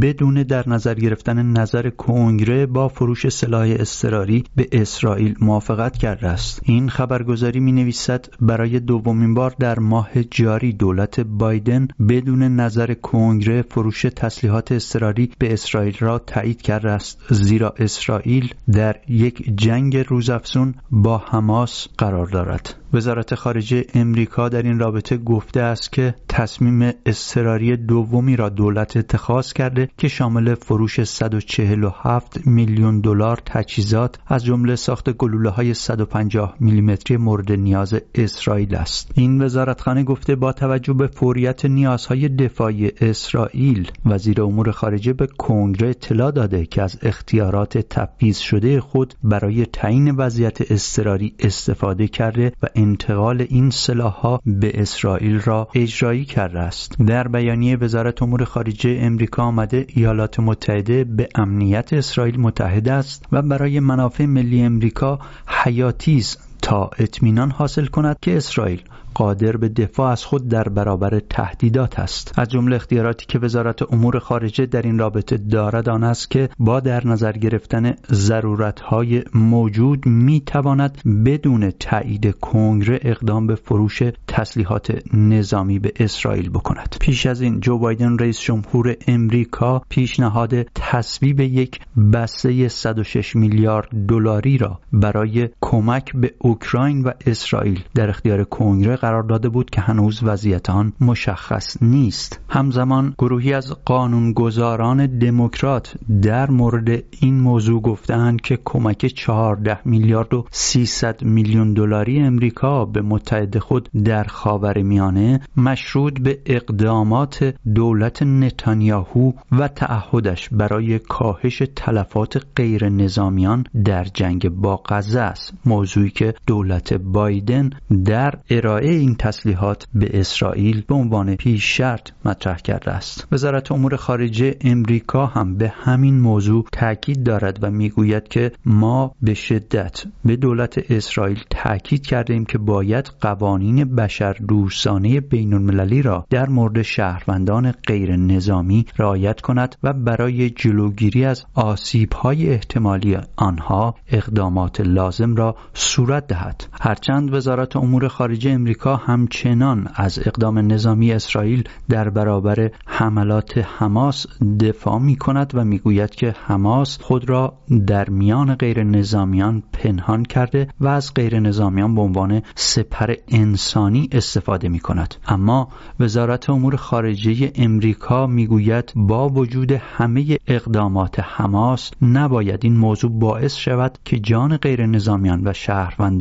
بدون 0.00 0.34
در 0.34 0.68
نظر 0.68 0.94
گرفتن 0.94 1.42
نظر 1.42 1.90
کنگره 1.90 2.66
با 2.66 2.88
فروش 2.88 3.28
سلاح 3.28 3.76
اضطراری 3.78 4.44
به 4.56 4.68
اسرائیل 4.72 5.34
موافقت 5.40 5.96
کرده 5.96 6.28
است. 6.28 6.60
این 6.64 6.88
خبرگزاری 6.88 7.60
می 7.60 7.72
نویسد 7.72 8.26
برای 8.40 8.80
دومین 8.80 9.34
بار 9.34 9.54
در 9.58 9.78
ماه 9.78 10.24
جاری 10.30 10.72
دولت 10.72 11.20
بایدن 11.20 11.88
بدون 12.08 12.42
نظر 12.42 12.94
کنگره 12.94 13.62
فروش 13.62 14.02
تسلیحات 14.02 14.72
اضطراری 14.72 15.30
به 15.38 15.52
اسرائیل 15.52 15.96
را 16.00 16.18
تایید 16.18 16.62
کرده 16.62 16.90
است 16.90 17.18
زیرا 17.30 17.74
اسرائیل 17.78 18.54
در 18.72 18.96
یک 19.08 19.56
جنگ 19.56 19.96
روزافزون 19.96 20.74
با 20.90 21.18
حماس 21.18 21.88
قرار 21.98 22.26
دارد. 22.26 22.74
وزارت 22.94 23.34
خارجه 23.34 23.84
امریکا 23.94 24.48
در 24.48 24.62
این 24.62 24.78
رابطه 24.78 25.16
گفته 25.16 25.60
است 25.60 25.92
که 25.92 26.14
تصمیم 26.28 26.92
اضطراری 27.06 27.76
دومی 27.76 28.36
را 28.36 28.48
دولت 28.48 28.96
اتخاذ 28.96 29.52
کرده 29.52 29.88
که 29.98 30.08
شامل 30.08 30.54
فروش 30.54 31.02
147 31.02 32.46
میلیون 32.46 33.00
دلار 33.00 33.38
تجهیزات 33.46 34.18
از 34.26 34.44
جمله 34.44 34.76
ساخت 34.76 35.10
گلوله 35.10 35.50
های 35.50 35.74
150 35.74 36.56
میلیمتری 36.60 37.16
مورد 37.16 37.52
نیاز 37.52 37.94
اسرائیل 38.14 38.74
است. 38.74 39.10
این 39.14 39.42
وزارتخانه 39.42 40.02
گفته 40.02 40.36
با 40.36 40.52
توجه 40.52 40.92
به 40.92 41.06
فوریت 41.06 41.64
نیازهای 41.64 42.28
دفاعی 42.28 42.92
اسرائیل 43.00 43.90
وزیر 44.06 44.42
امور 44.42 44.70
خارجه 44.70 45.12
به 45.12 45.26
کنگره 45.26 45.88
اطلاع 45.88 46.30
داده 46.30 46.66
که 46.66 46.82
از 46.82 46.98
اختیارات 47.02 47.78
تفویض 47.78 48.38
شده 48.38 48.80
خود 48.80 49.14
برای 49.22 49.66
تعیین 49.66 50.10
وضعیت 50.10 50.72
اضطراری 50.72 51.34
استفاده 51.38 52.08
کرده 52.08 52.52
و 52.62 52.66
انتقال 52.84 53.46
این 53.48 53.70
سلاحها 53.70 54.40
به 54.46 54.80
اسرائیل 54.80 55.40
را 55.40 55.68
اجرایی 55.74 56.24
کرده 56.24 56.60
است. 56.60 56.96
در 57.06 57.28
بیانیه 57.28 57.76
وزارت 57.76 58.22
امور 58.22 58.44
خارجه 58.44 58.98
امریکا 59.00 59.42
آمده 59.42 59.86
ایالات 59.88 60.40
متحده 60.40 61.04
به 61.04 61.28
امنیت 61.34 61.92
اسرائیل 61.92 62.40
متحد 62.40 62.88
است 62.88 63.26
و 63.32 63.42
برای 63.42 63.80
منافع 63.80 64.26
ملی 64.26 64.62
امریکا 64.62 65.18
حیاتی 65.46 66.16
است 66.16 66.53
تا 66.64 66.90
اطمینان 66.98 67.50
حاصل 67.50 67.86
کند 67.86 68.16
که 68.22 68.36
اسرائیل 68.36 68.82
قادر 69.14 69.56
به 69.56 69.68
دفاع 69.68 70.10
از 70.10 70.24
خود 70.24 70.48
در 70.48 70.68
برابر 70.68 71.20
تهدیدات 71.30 71.98
است. 71.98 72.38
از 72.38 72.48
جمله 72.48 72.76
اختیاراتی 72.76 73.26
که 73.26 73.38
وزارت 73.38 73.92
امور 73.92 74.18
خارجه 74.18 74.66
در 74.66 74.82
این 74.82 74.98
رابطه 74.98 75.36
دارد 75.36 75.88
آن 75.88 76.04
است 76.04 76.30
که 76.30 76.48
با 76.58 76.80
در 76.80 77.06
نظر 77.06 77.32
گرفتن 77.32 77.94
ضرورتهای 78.12 79.22
موجود 79.34 80.06
می 80.06 80.40
تواند 80.46 81.02
بدون 81.26 81.70
تایید 81.70 82.38
کنگره 82.40 82.98
اقدام 83.02 83.46
به 83.46 83.54
فروش 83.54 84.02
تسلیحات 84.28 85.14
نظامی 85.14 85.78
به 85.78 85.92
اسرائیل 85.96 86.50
بکند. 86.50 86.96
پیش 87.00 87.26
از 87.26 87.40
این 87.40 87.60
جو 87.60 87.78
بایدن 87.78 88.18
رئیس 88.18 88.40
جمهور 88.40 88.96
امریکا 89.08 89.82
پیشنهاد 89.88 90.62
تصویب 90.62 91.40
یک 91.40 91.80
بسته 92.12 92.68
106 92.68 93.36
میلیارد 93.36 93.88
دلاری 94.08 94.58
را 94.58 94.80
برای 94.92 95.48
کمک 95.60 96.16
به 96.16 96.34
اوکراین 96.54 97.02
و 97.02 97.10
اسرائیل 97.26 97.80
در 97.94 98.08
اختیار 98.10 98.44
کنگره 98.44 98.96
قرار 98.96 99.22
داده 99.22 99.48
بود 99.48 99.70
که 99.70 99.80
هنوز 99.80 100.20
وضعیت 100.22 100.70
آن 100.70 100.92
مشخص 101.00 101.82
نیست. 101.82 102.40
همزمان 102.48 103.14
گروهی 103.18 103.52
از 103.52 103.72
قانونگذاران 103.84 105.18
دموکرات 105.18 105.94
در 106.22 106.50
مورد 106.50 107.04
این 107.20 107.40
موضوع 107.40 107.82
گفتند 107.82 108.40
که 108.40 108.58
کمک 108.64 109.06
14 109.06 109.78
میلیارد 109.84 110.34
و 110.34 110.44
300 110.50 111.22
میلیون 111.22 111.72
دلاری 111.72 112.20
امریکا 112.20 112.84
به 112.84 113.02
متحد 113.02 113.58
خود 113.58 113.88
در 114.04 114.24
خاور 114.24 114.82
میانه 114.82 115.40
مشروط 115.56 116.20
به 116.20 116.38
اقدامات 116.46 117.54
دولت 117.74 118.22
نتانیاهو 118.22 119.32
و 119.52 119.68
تعهدش 119.68 120.48
برای 120.48 120.98
کاهش 120.98 121.62
تلفات 121.76 122.46
غیر 122.56 122.88
نظامیان 122.88 123.64
در 123.84 124.04
جنگ 124.04 124.48
با 124.48 124.82
غزه 124.88 125.20
است. 125.20 125.52
موضوعی 125.64 126.10
که 126.10 126.34
دولت 126.46 126.92
بایدن 126.92 127.70
در 128.04 128.34
ارائه 128.50 128.90
این 128.90 129.14
تسلیحات 129.14 129.86
به 129.94 130.20
اسرائیل 130.20 130.82
به 130.88 130.94
عنوان 130.94 131.36
پیش 131.36 131.76
شرط 131.76 132.10
مطرح 132.24 132.56
کرده 132.56 132.90
است. 132.90 133.28
وزارت 133.32 133.72
امور 133.72 133.96
خارجه 133.96 134.56
امریکا 134.60 135.26
هم 135.26 135.56
به 135.56 135.68
همین 135.68 136.20
موضوع 136.20 136.64
تاکید 136.72 137.22
دارد 137.22 137.58
و 137.62 137.70
می‌گوید 137.70 138.28
که 138.28 138.52
ما 138.66 139.14
به 139.22 139.34
شدت 139.34 140.04
به 140.24 140.36
دولت 140.36 140.90
اسرائیل 140.90 141.38
تاکید 141.50 142.06
کرده 142.06 142.34
ایم 142.34 142.44
که 142.44 142.58
باید 142.58 143.10
قوانین 143.20 143.84
بشر 143.84 144.32
دوستانه 144.32 145.20
بین 145.20 145.54
المللی 145.54 146.02
را 146.02 146.26
در 146.30 146.48
مورد 146.48 146.82
شهروندان 146.82 147.72
غیر 147.72 148.16
نظامی 148.16 148.86
رعایت 148.98 149.40
کند 149.40 149.76
و 149.82 149.92
برای 149.92 150.50
جلوگیری 150.50 151.24
از 151.24 151.44
آسیب 151.54 152.12
های 152.12 152.50
احتمالی 152.50 153.16
آنها 153.36 153.94
اقدامات 154.08 154.80
لازم 154.80 155.34
را 155.34 155.56
صورت 155.74 156.33
دهد 156.34 156.64
هرچند 156.80 157.34
وزارت 157.34 157.76
امور 157.76 158.08
خارجه 158.08 158.50
امریکا 158.50 158.96
همچنان 158.96 159.88
از 159.94 160.18
اقدام 160.18 160.72
نظامی 160.72 161.12
اسرائیل 161.12 161.64
در 161.88 162.10
برابر 162.10 162.70
حملات 162.86 163.58
حماس 163.78 164.26
دفاع 164.60 164.98
می 164.98 165.16
کند 165.16 165.50
و 165.54 165.64
می‌گوید 165.64 166.10
که 166.10 166.34
حماس 166.46 166.98
خود 167.02 167.28
را 167.28 167.54
در 167.86 168.10
میان 168.10 168.54
غیر 168.54 168.82
نظامیان 168.82 169.62
پنهان 169.72 170.22
کرده 170.22 170.68
و 170.80 170.88
از 170.88 171.14
غیر 171.14 171.40
نظامیان 171.40 171.94
به 171.94 172.00
عنوان 172.00 172.42
سپر 172.54 173.14
انسانی 173.28 174.08
استفاده 174.12 174.68
می 174.68 174.80
کند 174.80 175.14
اما 175.28 175.68
وزارت 176.00 176.50
امور 176.50 176.76
خارجه 176.76 177.52
امریکا 177.54 178.26
می‌گوید 178.26 178.92
با 178.96 179.28
وجود 179.28 179.72
همه 179.72 180.38
اقدامات 180.46 181.20
حماس 181.20 181.90
نباید 182.02 182.64
این 182.64 182.76
موضوع 182.76 183.10
باعث 183.10 183.54
شود 183.54 183.98
که 184.04 184.18
جان 184.18 184.56
غیر 184.56 184.86
نظامیان 184.86 185.42
و 185.44 185.52
شهروندان 185.52 186.13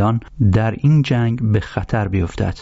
در 0.52 0.72
این 0.72 1.02
جنگ 1.02 1.52
به 1.52 1.60
خطر 1.60 2.08
بیفتد. 2.08 2.58